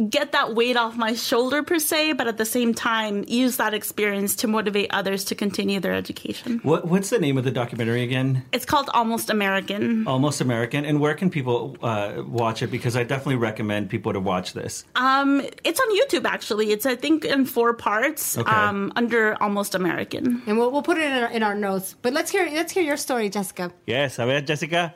[0.09, 3.73] get that weight off my shoulder per se, but at the same time use that
[3.73, 6.59] experience to motivate others to continue their education.
[6.63, 8.43] What, what's the name of the documentary again?
[8.51, 9.92] It's called Almost American.
[10.07, 10.85] Almost American.
[10.85, 12.69] And where can people uh, watch it?
[12.71, 14.85] Because I definitely recommend people to watch this.
[14.95, 16.71] Um, it's on YouTube actually.
[16.71, 18.51] It's I think in four parts Okay.
[18.51, 20.41] um, under Almost American.
[20.47, 21.95] And we'll, we'll put it in our, in our notes.
[22.01, 23.71] But let's hear let's hear your story, Jessica.
[23.87, 24.93] Yes, a ver, Jessica.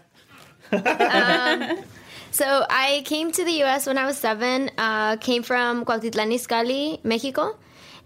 [2.31, 3.87] So I came to the U.S.
[3.87, 4.69] when I was seven.
[4.77, 7.57] Uh, came from Cuautitlán Izcalli, Mexico,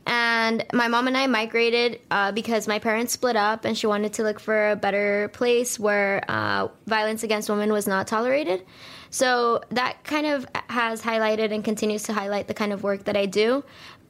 [0.06, 4.14] and my mom and I migrated uh, because my parents split up, and she wanted
[4.14, 8.66] to look for a better place where uh, violence against women was not tolerated.
[9.10, 13.18] So that kind of has highlighted and continues to highlight the kind of work that
[13.18, 13.64] I do.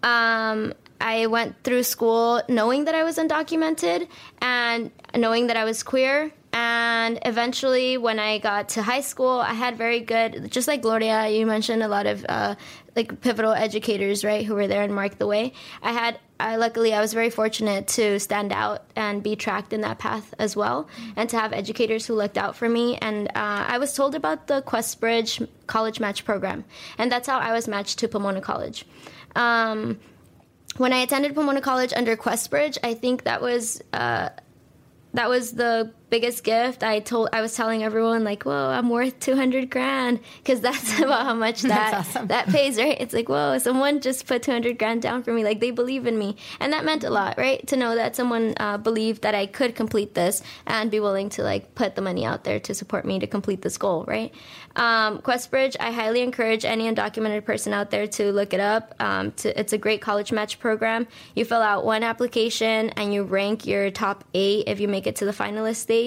[0.04, 4.08] Um, I went through school knowing that I was undocumented
[4.42, 6.32] and knowing that I was queer.
[6.54, 11.30] And eventually, when I got to high school, I had very good, just like Gloria,
[11.30, 12.56] you mentioned a lot of uh,
[12.95, 15.54] like pivotal educators, right, who were there and marked the way.
[15.82, 19.82] I had, I luckily, I was very fortunate to stand out and be tracked in
[19.82, 22.97] that path as well, and to have educators who looked out for me.
[22.97, 26.66] And uh, I was told about the Questbridge College Match Program,
[26.97, 28.86] and that's how I was matched to Pomona College.
[29.38, 29.99] Um,
[30.78, 34.30] when I attended Pomona College under Questbridge, I think that was uh,
[35.14, 36.84] that was the biggest gift.
[36.84, 41.26] I told I was telling everyone like, "Whoa, I'm worth 200 grand," because that's about
[41.26, 42.28] how much that awesome.
[42.28, 42.97] that pays, right?
[42.99, 45.43] It's like, whoa, someone just put 200 grand down for me.
[45.43, 47.66] Like they believe in me, and that meant a lot, right?
[47.68, 51.43] To know that someone uh, believed that I could complete this and be willing to
[51.43, 54.32] like put the money out there to support me to complete this goal, right?
[54.76, 58.95] Um, Questbridge, I highly encourage any undocumented person out there to look it up.
[58.99, 61.07] Um, to, it's a great college match program.
[61.36, 65.16] You fill out one application and you rank your top eight if you make it
[65.18, 66.01] to the finalist stage.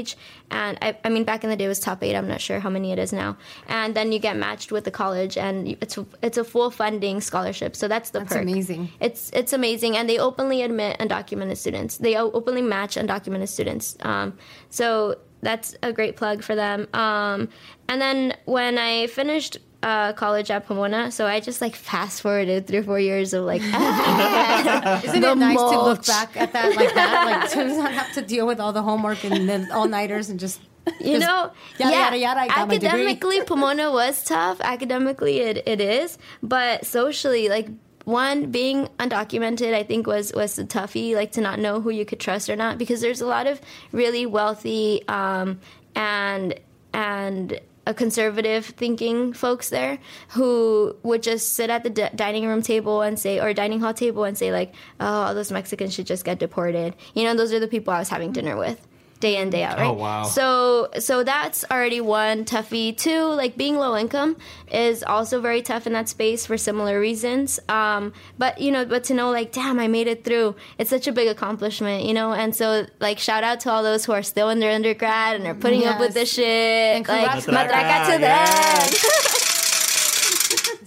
[0.50, 2.14] And I, I mean, back in the day it was top eight.
[2.16, 3.36] I'm not sure how many it is now.
[3.68, 7.74] And then you get matched with the college, and it's it's a full funding scholarship.
[7.76, 8.42] So that's the That's perk.
[8.42, 8.90] amazing.
[9.00, 11.98] It's it's amazing, and they openly admit undocumented students.
[11.98, 13.96] They openly match undocumented students.
[14.00, 14.28] Um,
[14.70, 16.88] so that's a great plug for them.
[16.94, 17.48] Um,
[17.88, 22.66] and then when I finished uh, college at Pomona, so I just like fast forwarded
[22.66, 23.60] three or four years of like.
[25.04, 27.26] Isn't The it nice to look back at that like that?
[27.26, 30.40] Like to not have to deal with all the homework and then all nighters and
[30.40, 30.60] just
[31.00, 34.60] you know, yada, yeah, yada, yada, I got my academically, Pomona was tough.
[34.60, 37.68] Academically, it, it is, but socially, like
[38.04, 42.04] one being undocumented, I think was was the toughie, like to not know who you
[42.04, 43.60] could trust or not, because there's a lot of
[43.92, 45.60] really wealthy um,
[45.94, 46.54] and
[46.92, 49.98] and a conservative thinking folks there
[50.30, 53.94] who would just sit at the d- dining room table and say or dining hall
[53.94, 56.94] table and say like oh all those mexicans should just get deported.
[57.14, 58.86] You know those are the people i was having dinner with
[59.24, 59.86] day in day out right?
[59.86, 60.22] Oh, wow.
[60.24, 62.94] so so that's already one toughie.
[62.96, 64.36] Two like being low income
[64.70, 67.58] is also very tough in that space for similar reasons.
[67.68, 70.56] Um but you know but to know like damn i made it through.
[70.78, 72.32] It's such a big accomplishment you know?
[72.32, 75.46] And so like shout out to all those who are still in their undergrad and
[75.46, 76.96] are putting up with this shit.
[76.96, 78.88] And like congrats matraca to Matraca, them.
[78.92, 79.40] Sí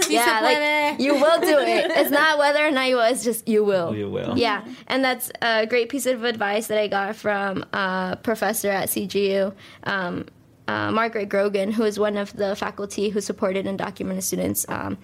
[0.09, 1.91] yeah, like you will do it.
[1.91, 3.03] It's not whether or not you will.
[3.03, 3.95] It's just you will.
[3.95, 4.37] You will.
[4.37, 8.89] Yeah, and that's a great piece of advice that I got from a professor at
[8.89, 10.25] CGU, um,
[10.67, 14.65] uh, Margaret Grogan, who is one of the faculty who supported undocumented students.
[14.69, 14.97] Um,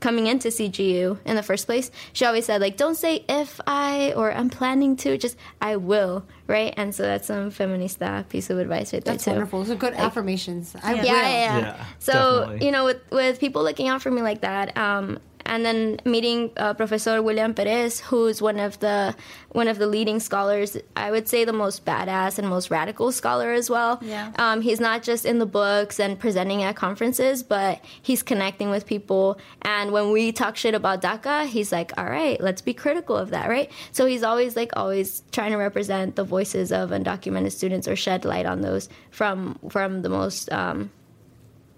[0.00, 4.12] coming into CGU in the first place, she always said like, "Don't say if I
[4.16, 8.58] or I'm planning to, just I will." Right, and so that's some feminista piece of
[8.58, 9.32] advice right there That's too.
[9.32, 9.60] wonderful.
[9.60, 10.76] Those are good affirmations.
[10.82, 11.06] I Yeah, will.
[11.06, 11.58] yeah, yeah.
[11.58, 12.66] Yeah, so definitely.
[12.66, 16.50] you know, with with people looking out for me like that, um, and then meeting
[16.56, 19.14] uh, Professor William Perez, who's one of the
[19.52, 20.76] one of the leading scholars.
[20.96, 23.98] I would say the most badass and most radical scholar as well.
[24.02, 24.32] Yeah.
[24.38, 28.86] Um, he's not just in the books and presenting at conferences, but he's connecting with
[28.86, 29.38] people.
[29.62, 33.30] And when we talk shit about DACA, he's like, "All right, let's be critical of
[33.30, 37.88] that, right?" So he's always like always trying to represent the voices of undocumented students
[37.88, 40.52] or shed light on those from from the most.
[40.52, 40.90] Um,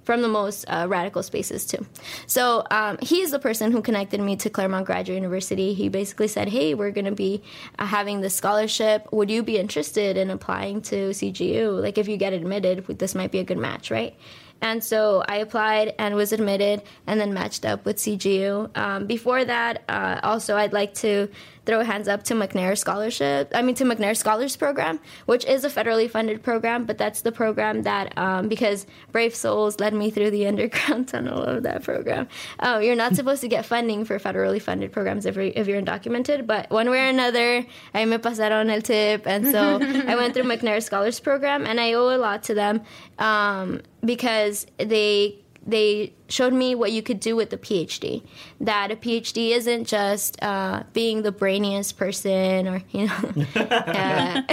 [0.09, 1.85] from the most uh, radical spaces too.
[2.27, 5.75] So um, he's the person who connected me to Claremont Graduate University.
[5.75, 7.43] He basically said, "Hey, we're going to be
[7.79, 9.07] uh, having this scholarship.
[9.13, 11.83] Would you be interested in applying to CGU?
[11.83, 14.17] Like, if you get admitted, this might be a good match, right?"
[14.63, 18.75] And so I applied and was admitted, and then matched up with CGU.
[18.79, 21.29] Um, before that, uh, also I'd like to
[21.69, 23.53] throw hands up to McNair Scholarship.
[23.55, 27.31] I mean, to McNair Scholars Program, which is a federally funded program, but that's the
[27.31, 32.27] program that, um, because Brave Souls led me through the underground tunnel of that program.
[32.59, 36.47] Uh, you're not supposed to get funding for federally funded programs if, if you're undocumented,
[36.47, 40.45] but one way or another, I me pasaron el tip, and so I went through
[40.53, 42.81] McNair Scholars Program, and I owe a lot to them
[43.19, 45.39] um, because they
[45.69, 48.23] they showed me what you could do with a PhD.
[48.61, 53.15] That a PhD isn't just uh, being the brainiest person, or you know,
[53.55, 54.43] uh,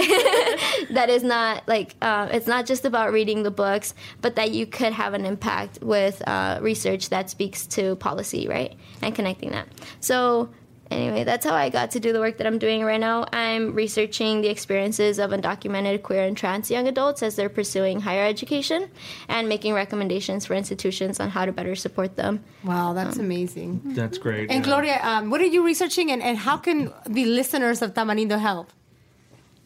[0.90, 4.66] that is not like uh, it's not just about reading the books, but that you
[4.66, 9.68] could have an impact with uh, research that speaks to policy, right, and connecting that.
[10.00, 10.50] So
[10.90, 13.26] anyway, that's how I got to do the work that I'm doing right now.
[13.32, 18.24] I'm researching the experiences of undocumented queer and trans young adults as they're pursuing higher
[18.24, 18.90] education
[19.28, 22.44] and making recommendations for institutions on how to better support them.
[22.64, 23.80] Wow, that's amazing.
[23.84, 24.50] That's great.
[24.50, 24.70] And yeah.
[24.70, 28.72] Gloria, um, what are you researching, and, and how can the listeners of Tamarindo help?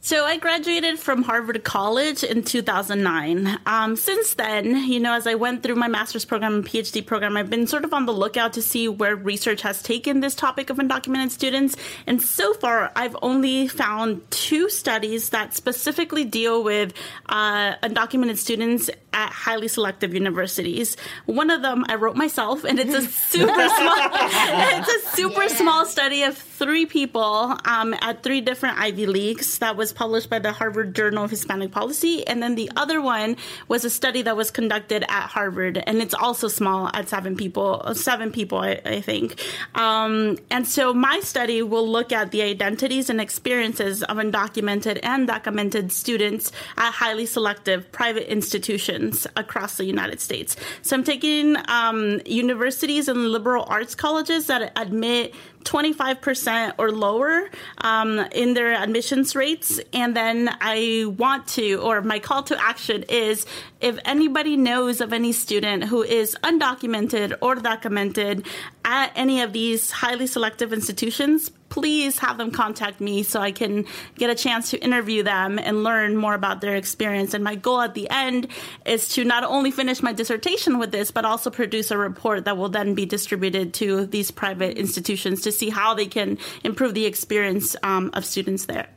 [0.03, 3.59] So I graduated from Harvard College in 2009.
[3.67, 7.37] Um, since then, you know, as I went through my master's program and PhD program,
[7.37, 10.71] I've been sort of on the lookout to see where research has taken this topic
[10.71, 11.77] of undocumented students.
[12.07, 16.95] And so far, I've only found two studies that specifically deal with
[17.27, 20.97] uh, undocumented students at highly selective universities.
[21.27, 25.85] One of them I wrote myself, and it's a super small, it's a super small
[25.85, 30.53] study of three people um, at three different Ivy Leagues that was published by the
[30.53, 32.27] Harvard Journal of Hispanic Policy.
[32.27, 36.13] And then the other one was a study that was conducted at Harvard, and it's
[36.13, 39.41] also small at seven people, seven people, I, I think.
[39.75, 45.27] Um, and so my study will look at the identities and experiences of undocumented and
[45.27, 50.57] documented students at highly selective private institutions across the United States.
[50.83, 55.35] So I'm taking um, universities and liberal arts colleges that admit
[55.65, 57.49] 25% or lower
[57.79, 59.81] um, in their admissions rates.
[59.93, 63.47] And then I want to, or my call to action is
[63.81, 68.47] if anybody knows of any student who is undocumented or documented
[68.85, 73.87] at any of these highly selective institutions, please have them contact me so I can
[74.17, 77.33] get a chance to interview them and learn more about their experience.
[77.33, 78.49] And my goal at the end
[78.85, 82.59] is to not only finish my dissertation with this, but also produce a report that
[82.59, 87.07] will then be distributed to these private institutions to see how they can improve the
[87.07, 88.89] experience um, of students there.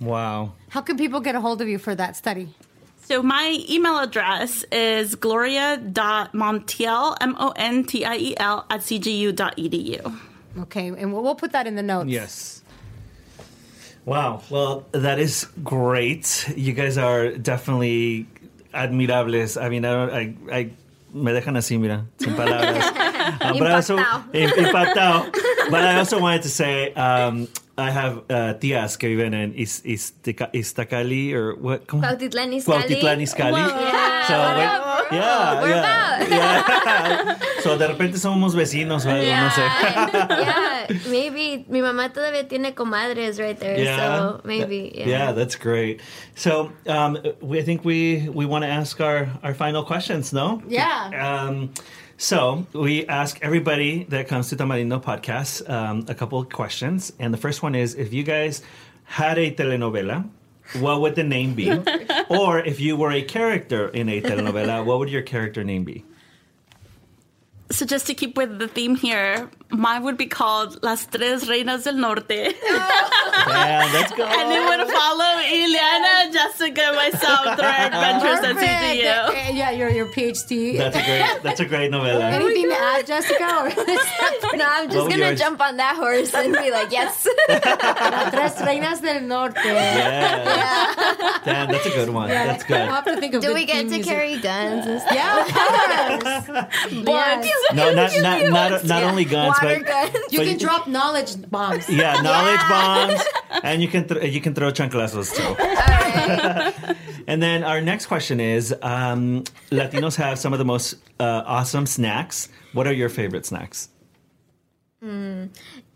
[0.00, 0.54] Wow.
[0.70, 2.48] How can people get a hold of you for that study?
[3.02, 10.29] So my email address is gloria.montiel, M-O-N-T-I-E-L, at cgu.edu.
[10.58, 12.10] Okay, and we'll, we'll put that in the notes.
[12.10, 12.62] Yes.
[14.04, 14.42] Wow.
[14.50, 16.48] Well, that is great.
[16.56, 18.26] You guys are definitely
[18.74, 19.60] admirables.
[19.60, 20.70] I mean, I I, I
[21.12, 22.84] me dejan así, mira, sin palabras.
[23.40, 25.30] Uh, but I also Impactado.
[25.70, 27.46] But I also wanted to say um,
[27.76, 31.86] I have uh, tías que viven en Is, Istica- Iztacali or what?
[31.86, 32.02] ¿cómo?
[32.02, 32.64] Cuautitlán Izcalli.
[32.64, 33.60] Cuautitlán Izcalli.
[33.60, 34.26] Yeah.
[34.26, 35.14] So, when- up?
[35.14, 37.38] yeah, We're yeah, yeah.
[37.62, 39.60] So de repente somos vecinos o algo, no sé.
[39.60, 44.90] yeah, maybe mi mamá todavía tiene comadres right there, yeah, so maybe.
[44.96, 45.32] That- Yeah.
[45.32, 46.00] that's great.
[46.34, 50.32] So um, we, I think we we want to ask our our final questions.
[50.32, 50.62] No.
[50.68, 51.10] Yeah.
[51.12, 51.70] Um,
[52.16, 57.32] so we ask everybody that comes to Tamarindo podcast um, a couple of questions, and
[57.32, 58.62] the first one is: If you guys
[59.04, 60.24] had a telenovela,
[60.78, 61.70] what would the name be?
[62.28, 66.04] or if you were a character in a telenovela, what would your character name be?
[67.70, 71.84] So just to keep with the theme here, mine would be called Las Tres Reinas
[71.84, 72.28] del Norte.
[72.30, 74.24] Yeah, let's go.
[74.24, 78.82] And it would follow Ileana, Jessica, and myself through our adventures at Perfect.
[78.82, 79.28] CGU.
[79.28, 80.76] Uh, Yeah, your your PhD.
[80.78, 81.42] That's a great.
[81.44, 82.24] That's a great novela.
[82.32, 83.48] Anything to add, Jessica?
[84.56, 87.26] No, I'm just would gonna yours- jump on that horse and be like, yes.
[87.48, 89.56] Las Tres Reinas del Norte.
[89.64, 91.40] Yeah.
[91.44, 92.28] Damn, that's a good one.
[92.30, 92.76] That's good.
[92.80, 94.04] I'll have to think of Do good we get to music.
[94.06, 95.14] carry guns and stuff?
[95.14, 97.46] Yeah, of course.
[97.50, 97.59] Yes.
[97.74, 100.14] No, not not not, not only guns, Water but guns.
[100.32, 101.88] You But can you- drop knowledge bombs.
[101.88, 102.68] yeah, knowledge Yeah.
[103.08, 103.22] bombs,
[103.64, 105.42] and you can th- you can throw chanclazos too.
[105.42, 106.96] Alright.
[107.28, 111.86] And then our next question is: um, Latinos have some of the most uh, awesome
[111.86, 112.48] snacks.
[112.72, 113.88] What are your favorite snacks?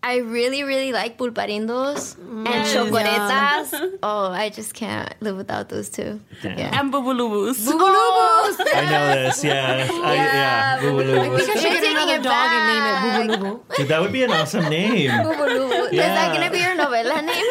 [0.06, 3.72] I really, really like pulparindos and chocoretas.
[4.02, 6.20] Oh, I just can't live without those two.
[6.42, 6.58] Damn.
[6.58, 6.78] Yeah.
[6.78, 7.64] And Bubulubus.
[7.64, 8.54] Bubulubus.
[8.60, 9.42] I know this.
[9.42, 10.24] Yeah, I, yeah.
[10.34, 11.40] Yeah, Bubulubus.
[11.40, 13.40] I think should You're taking another it dog and name it back.
[13.40, 13.76] Bubulubu.
[13.76, 15.10] Dude, that would be an awesome name.
[15.10, 15.88] Bubulubu.
[15.88, 16.14] Is Yeah.
[16.14, 17.50] that gonna be your novela name?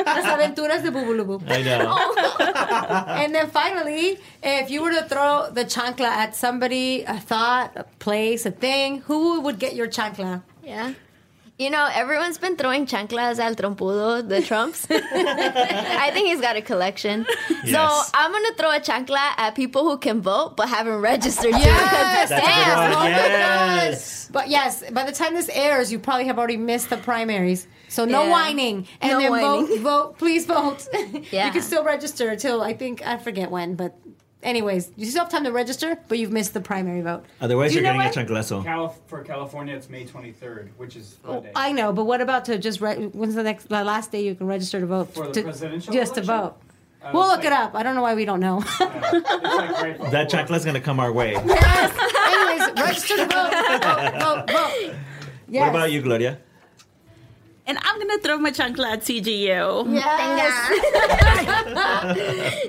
[0.06, 1.42] Las aventuras de Bubulubu.
[1.50, 1.98] I know.
[3.20, 7.84] And then finally, if you were to throw the chancla at somebody, a thought, a
[7.98, 10.42] place, a thing, who would get your chancla?
[10.64, 10.94] Yeah.
[11.58, 14.86] You know, everyone's been throwing chanclas al trompudo, the Trumps.
[14.90, 17.26] I think he's got a collection.
[17.64, 17.72] Yes.
[17.72, 21.50] So I'm going to throw a chancla at people who can vote but haven't registered
[21.52, 21.60] yet.
[21.60, 23.02] Yes, That's a good yes, one.
[23.02, 24.30] oh Yes.
[24.32, 27.66] But yes, by the time this airs, you probably have already missed the primaries.
[27.88, 28.30] So no Yeah.
[28.30, 28.86] whining.
[29.02, 29.66] And No then whining.
[29.66, 30.88] vote, vote, please vote.
[31.30, 31.44] Yeah.
[31.46, 33.94] You can still register until I think I forget when, but
[34.42, 37.24] anyways, you still have time to register, but you've missed the primary vote.
[37.40, 38.64] Otherwise, Do you you're know getting a what?
[38.64, 41.52] Calif- for California, it's May 23rd, which is Monday.
[41.54, 44.34] I know, but what about to just re- when's the next the last day you
[44.34, 45.14] can register to vote?
[45.14, 46.42] For the To- presidential just to election?
[46.44, 46.56] vote.
[47.02, 47.74] Uh, We'll it's look it like- up.
[47.74, 48.62] I don't know why we don't know.
[48.78, 50.10] yeah, it's like right before.
[50.10, 51.32] That chancla's gonna come our way.
[51.46, 51.92] yes.
[52.28, 53.50] Anyways, register to vote.
[53.50, 54.94] Vote, vote, vote.
[55.48, 55.60] Yes.
[55.62, 56.38] What about you, Gloria?
[57.66, 59.94] And I'm going to throw my chancla at CGU.
[59.94, 60.70] Yes.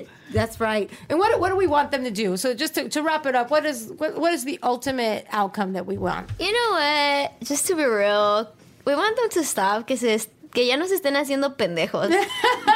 [0.32, 0.90] That's right.
[1.08, 2.36] And what what do we want them to do?
[2.36, 5.74] So just to, to wrap it up, what is what, what is the ultimate outcome
[5.74, 6.30] that we want?
[6.38, 7.40] You know what?
[7.42, 8.48] Just to be real,
[8.84, 10.18] we want them to stop que se
[10.54, 12.10] que ya nos estén haciendo pendejos.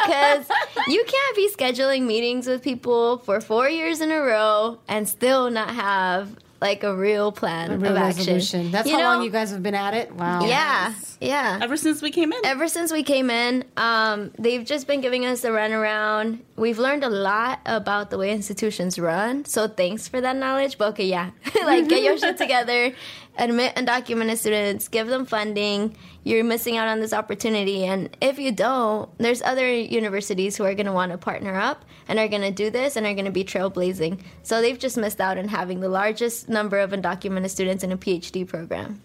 [0.06, 0.46] Because
[0.86, 5.50] you can't be scheduling meetings with people for four years in a row and still
[5.50, 6.36] not have
[6.66, 8.70] like a real plan A real of action.
[8.70, 10.12] That's You how long you guys have been at it.
[10.12, 10.44] Wow.
[10.44, 11.60] Yeah, yeah.
[11.62, 12.40] Ever since we came in.
[12.44, 16.40] Ever since we came in, um, they've just been giving us the runaround.
[16.56, 19.44] We've learned a lot about the way institutions run.
[19.44, 20.76] So thanks for that knowledge.
[20.76, 21.30] But okay, yeah,
[21.64, 22.92] like get your shit together,
[23.38, 25.96] admit undocumented students, give them funding.
[26.24, 30.74] You're missing out on this opportunity, and if you don't, there's other universities who are
[30.74, 33.26] going to want to partner up and are going to do this and are going
[33.26, 34.20] to be trailblazing.
[34.42, 37.96] So they've just missed out on having the largest number of undocumented students in a
[37.96, 39.00] PhD program.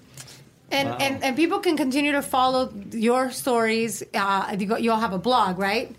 [0.72, 4.04] And, and and people can continue to follow your stories.
[4.14, 5.94] Uh, you, go, you all have a blog, right?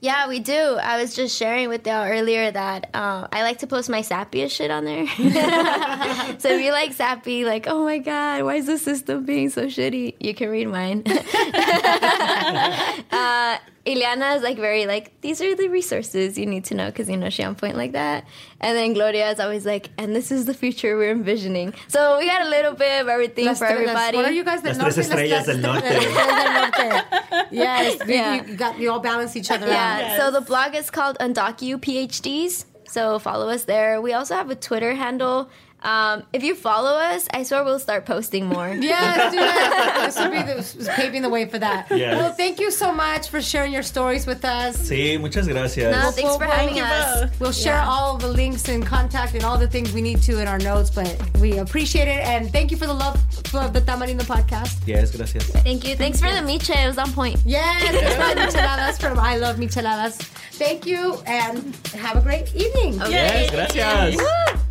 [0.00, 0.78] Yeah, we do.
[0.80, 4.52] I was just sharing with y'all earlier that uh, I like to post my sappiest
[4.52, 5.08] shit on there.
[6.38, 9.66] so if you like sappy, like, oh my god, why is the system being so
[9.66, 10.14] shitty?
[10.20, 11.02] You can read mine.
[13.10, 17.08] uh, Ileana is like very like these are the resources you need to know because
[17.08, 18.26] you know she on point like that.
[18.60, 21.72] And then Gloria is always like, and this is the future we're envisioning.
[21.88, 24.16] So we got a little bit of everything Las for tres- everybody.
[24.18, 24.60] What are you guys?
[24.62, 25.22] Del Las tres norte?
[25.24, 25.80] estrellas del norte.
[25.80, 27.46] Tres estrellas del norte.
[27.50, 28.34] Yes, you- Yeah.
[28.46, 30.10] you, got you all balance each other Yeah.
[30.12, 30.16] out.
[30.18, 32.64] So the blog is called Undocu PhDs.
[32.88, 34.00] So follow us there.
[34.00, 35.48] We also have a Twitter handle.
[35.82, 38.68] Um, if you follow us, I swear we'll start posting more.
[38.88, 40.02] Yes, do that.
[40.06, 40.42] This will be
[40.84, 41.86] the, paving the way for that.
[41.90, 42.16] Yes.
[42.18, 44.76] Well, thank you so much for sharing your stories with us.
[44.88, 45.94] Sí, muchas gracias.
[45.94, 47.30] No, thanks for having we'll- us.
[47.40, 47.88] We'll share Yeah.
[47.88, 50.90] all the links and contact and all the things we need to in our notes,
[50.90, 54.78] but we appreciate it and thank you for the love for the Tamarindo podcast.
[54.86, 55.44] Yes, gracias.
[55.62, 55.94] Thank you.
[55.96, 56.70] Thanks for the miche.
[56.70, 57.36] It was on point.
[57.44, 60.16] Yes, that's micheladas from I Love Micheladas.
[60.58, 62.94] Thank you and have a great evening.
[63.10, 64.67] Yes, gracias.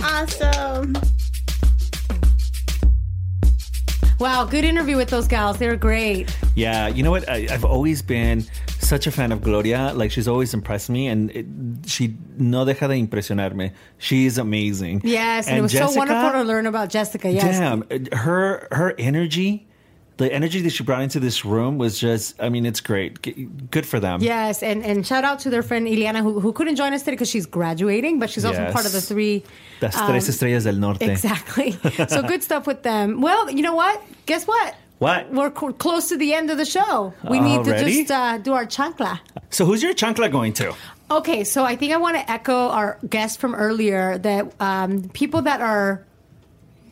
[0.00, 0.96] Awesome.
[4.18, 5.58] Wow, good interview with those gals.
[5.58, 6.34] They were great.
[6.54, 7.28] Yeah, you know what?
[7.28, 8.46] I, I've always been
[8.78, 9.92] such a fan of Gloria.
[9.94, 11.46] Like she's always impressed me, and it,
[11.86, 13.72] she no deja de impresionarme.
[13.98, 15.02] She's amazing.
[15.04, 17.30] Yes, and, it was so wonderful to learn about Jessica.
[17.30, 17.58] Yes.
[17.58, 19.65] Damn, her her energy,
[20.16, 22.40] the energy that she brought into this room was just.
[22.40, 23.22] I mean, it's great.
[23.22, 24.20] G- Good for them.
[24.22, 27.12] Yes, and, and shout out to their friend Ileana who, who couldn't join us today
[27.12, 29.42] because she's graduating, but she's also part of the three.
[29.82, 31.02] Las um, tres estrellas del norte.
[31.02, 31.72] Exactly.
[32.08, 33.20] so good stuff with them.
[33.20, 34.02] Well, you know what?
[34.24, 34.74] Guess what?
[34.98, 35.30] What?
[35.30, 37.12] We're c- close to the end of the show.
[37.28, 39.20] We need to just uh, do our chancla.
[39.50, 40.74] So who's your chancla going to?
[41.10, 45.42] Okay, so I think I want to echo our guest from earlier that um, people
[45.42, 46.05] that are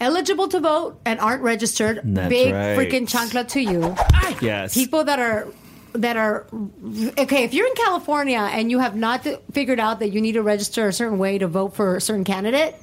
[0.05, 2.77] eligible to vote and aren't registered, That's big right.
[2.79, 3.95] freaking chancla to you.
[4.41, 4.75] Yes.
[4.75, 5.49] People that are
[5.95, 6.47] that are
[7.19, 7.45] okay.
[7.45, 10.89] If you're in California and you have not figured out that you need to register
[10.89, 12.75] a certain way to vote for a certain candidate.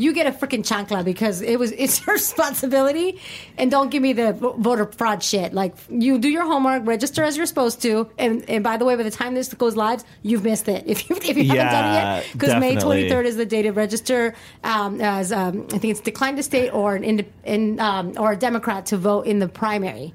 [0.00, 3.20] You get a freaking chancla because it was it's your responsibility,
[3.58, 5.52] and don't give me the voter fraud shit.
[5.52, 8.96] Like you do your homework, register as you're supposed to, and, and by the way,
[8.96, 11.84] by the time this goes live, you've missed it if you if you haven't done
[11.84, 12.32] it yet.
[12.32, 14.34] Because May 23rd is the day to register
[14.64, 18.32] um, as um, I think it's declined to state or an inde- in, um, or
[18.32, 20.14] a Democrat to vote in the primary.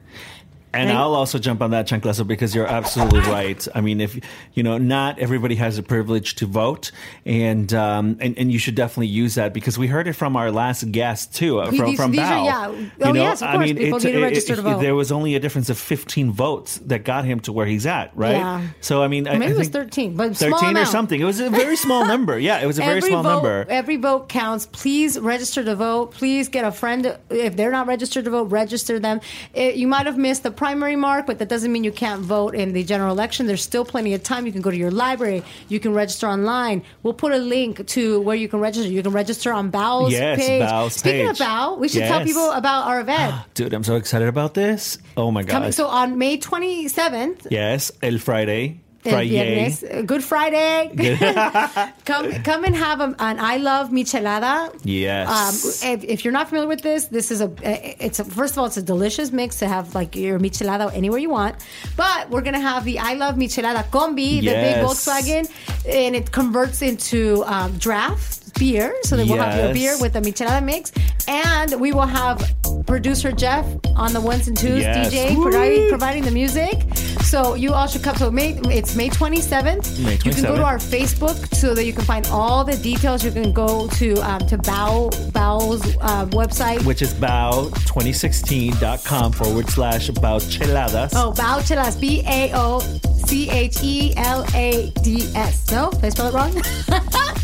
[0.76, 0.96] And Right.
[0.98, 3.66] I'll also jump on that, Chanclazo, because you're absolutely right.
[3.74, 4.20] I mean, if
[4.54, 6.92] you know, not everybody has the privilege to vote,
[7.26, 10.52] and um, and and you should definitely use that because we heard it from our
[10.52, 12.70] last guest too, uh, from these- from these are- yeah.
[12.72, 13.72] You Oh, know, yes, of course.
[13.72, 14.82] People need to register to vote.
[14.82, 18.12] There was only a difference of 15 votes that got him to where he's at,
[18.16, 18.36] right?
[18.38, 18.62] Yeah.
[18.82, 21.20] So I mean, I, Maybe I it was 13, but small 13 or something.
[21.20, 22.38] It was a very small number.
[22.38, 23.66] Yeah, it was a very every small vote, number.
[23.70, 24.66] Every vote counts.
[24.72, 26.12] Please register to vote.
[26.12, 27.18] Please get a friend.
[27.30, 29.22] If they're not registered to vote, register them.
[29.54, 32.56] It- you might have missed the primary mark, but that doesn't mean you can't vote
[32.56, 33.46] in the general election.
[33.46, 34.48] There's still plenty of time.
[34.48, 35.44] You can go to your library.
[35.68, 36.82] You can register online.
[37.04, 38.90] We'll put a link to where you can register.
[38.90, 40.92] You can register on Bao's Yes, page.
[40.92, 41.40] Speaking page.
[41.40, 43.36] of Bao, we should tell people about our event.
[43.54, 44.98] Dude, I'm so excited about this.
[45.16, 45.72] Oh my god.
[45.76, 48.80] so on May 27th, yes, El Friday.
[49.12, 49.70] Friday.
[49.70, 50.92] Viernes, Good Friday.
[52.06, 54.78] come, come and have a, an I love michelada.
[54.84, 55.84] Yes.
[55.84, 57.52] Um, if, if you're not familiar with this, this is a.
[57.64, 61.20] It's a, first of all, it's a delicious mix to have like your michelada anywhere
[61.20, 61.56] you want.
[61.96, 65.50] But we're gonna have the I love michelada combi, the big Volkswagen,
[65.88, 68.94] and it converts into um, draft beer.
[69.04, 69.78] So that we'll have your Yes.
[69.78, 70.92] beer with the michelada mix,
[71.28, 72.42] and we will have
[72.86, 73.66] producer Jeff
[73.96, 75.12] on the ones and twos, Yes.
[75.12, 76.84] DJ providing, providing the music.
[77.24, 78.16] So you all should come.
[78.18, 79.98] So May, it's May 27th.
[80.00, 80.66] May You can go to 27th.
[80.66, 83.24] our Facebook so that you can find all the details.
[83.24, 86.84] You can go to um, to Bao Bao's uh, website.
[86.86, 91.14] which is bao2016.com forward slash baocheladas.
[91.16, 92.80] Oh, Bao Chelas, B A O
[93.26, 95.72] C H E L A D S.
[95.72, 96.54] No, did I spell it wrong?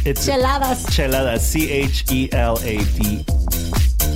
[0.04, 0.88] It's Cheladas.
[0.90, 3.24] Cheladas, C H E L A D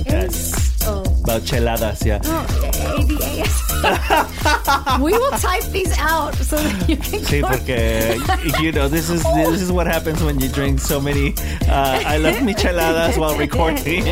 [0.06, 0.82] S.
[0.86, 2.18] Oh, Baocheladas, yeah.
[2.18, 3.62] A D A S.
[5.00, 7.20] We will type these out so that you can.
[7.20, 8.18] Sí, porque
[8.60, 11.34] you know this is this is what happens when you drink so many.
[11.68, 14.06] Uh, I love micheladas while recording,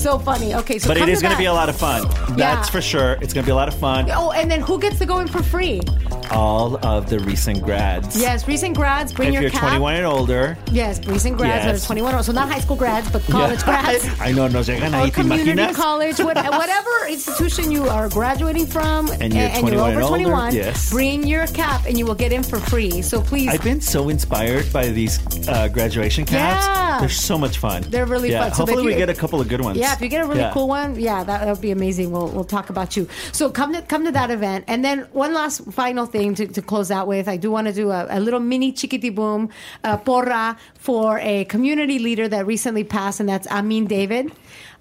[0.00, 0.54] so funny.
[0.54, 2.08] Okay, so but it is going to be a lot of fun.
[2.36, 2.62] That's Yeah.
[2.64, 3.12] for sure.
[3.20, 4.10] It's going to be a lot of fun.
[4.12, 5.80] Oh, and then who gets to go in for free?
[6.30, 8.18] All of the recent grads.
[8.20, 9.12] Yes, recent grads.
[9.12, 9.46] Bring your cap.
[9.48, 9.78] If your you're cap.
[9.80, 11.82] 21 and older, Yes, recent grads that Yes.
[11.84, 14.04] are 21 or so not high school grads, but college grads.
[14.20, 15.74] I know, nos llegan ahí, ¿te community imaginas?
[15.74, 20.24] college, what, whatever institution you are graduating from, And you're 21 you're over and older,
[20.24, 20.90] 21, yes.
[20.90, 23.02] bring your cap and you will get in for free.
[23.02, 26.66] So please, I've been so inspired by these uh, graduation caps.
[26.66, 27.00] Yeah.
[27.00, 27.82] They're so much fun.
[27.88, 28.44] They're really yeah.
[28.44, 28.52] fun.
[28.54, 29.78] So Hopefully, we get a couple of good ones.
[29.78, 30.52] yeah, if you get a really Yeah.
[30.52, 32.10] cool one, yeah, that, that would be amazing.
[32.10, 33.06] We'll we'll talk about you.
[33.32, 36.62] So come to come to that event, and then one last final thing to, to
[36.62, 37.28] close out with.
[37.28, 39.50] I do want to do a, a little mini chiquiti boom
[39.84, 44.32] uh, porra for a community leader that recently passed, and that's Amin David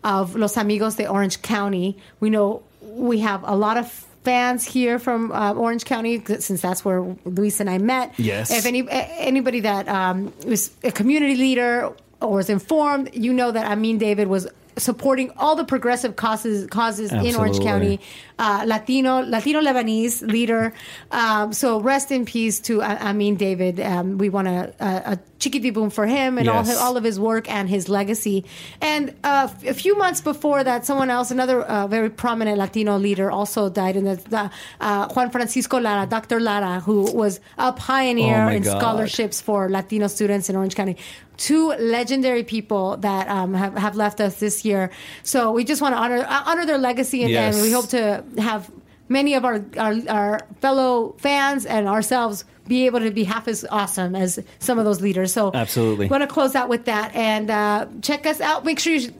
[0.03, 1.97] of Los Amigos de Orange County.
[2.19, 3.91] We know we have a lot of
[4.23, 8.13] fans here from uh, Orange County since that's where Luis and I met.
[8.17, 8.51] Yes.
[8.51, 11.91] If any anybody that um, was a community leader
[12.21, 17.11] or was informed, you know that Amin David was supporting all the progressive causes causes
[17.11, 17.99] in Orange County.
[18.37, 20.73] Uh, Latino Latino Lebanese leader.
[21.11, 23.79] Um, so rest in peace to uh, Amin David.
[23.79, 27.03] Um, we want a, a, a chiquiti boom for him and all his, all of
[27.05, 28.43] his work and his legacy.
[28.81, 33.31] And uh, a few months before that, someone else, another uh, very prominent Latino leader,
[33.31, 33.95] also died.
[33.95, 36.39] And that's the, uh, Juan Francisco Lara, Dr.
[36.41, 38.79] Lara, who was a pioneer Oh in God.
[38.79, 40.97] scholarships for Latino students in Orange County.
[41.37, 44.89] Two legendary people that um, have, have left us this year.
[45.23, 47.55] So we just want to honor uh, honor their legacy, and, Yes.
[47.55, 48.69] and we hope to have
[49.09, 53.63] many of our, our our fellow fans and ourselves be able to be half as
[53.69, 55.31] awesome as some of those leaders.
[55.31, 56.07] So Absolutely.
[56.07, 58.65] want to close out with that and uh, check us out.
[58.65, 59.13] Make sure you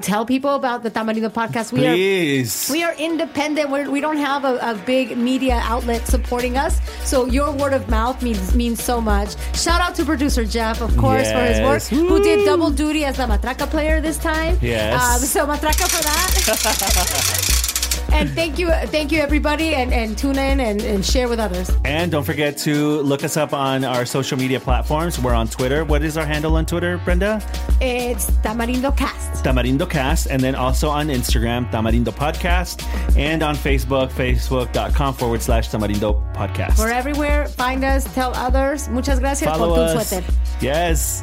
[0.00, 1.72] tell people about the Tamarindo podcast.
[1.72, 1.96] We are
[2.72, 3.70] we are independent.
[3.70, 6.80] We're, we don't have a, a big media outlet supporting us.
[7.08, 9.34] So your word of mouth means means so much.
[9.56, 11.88] Shout out to producer Jeff, of course, for his work, Yes.
[11.88, 14.58] who did double duty as the matraca player this time.
[14.60, 15.00] Yes.
[15.00, 17.48] Um, so matraca for that.
[18.12, 21.70] and thank you, thank you everybody, and, and tune in and, and share with others.
[21.84, 25.18] And don't forget to look us up on our social media platforms.
[25.18, 25.84] We're on Twitter.
[25.84, 27.42] What is our handle on Twitter, Brenda?
[27.80, 29.44] It's Tamarindo Cast.
[29.44, 30.26] Tamarindo Cast.
[30.28, 32.82] And then also on Instagram, Tamarindo Podcast.
[33.16, 36.78] And on Facebook, facebook.com forward slash Tamarindo Podcast.
[36.78, 37.46] We're everywhere.
[37.48, 38.04] Find us.
[38.14, 38.88] Tell others.
[38.88, 40.10] Muchas gracias Follow por tu us.
[40.10, 40.24] suéter.
[40.60, 41.22] Yes.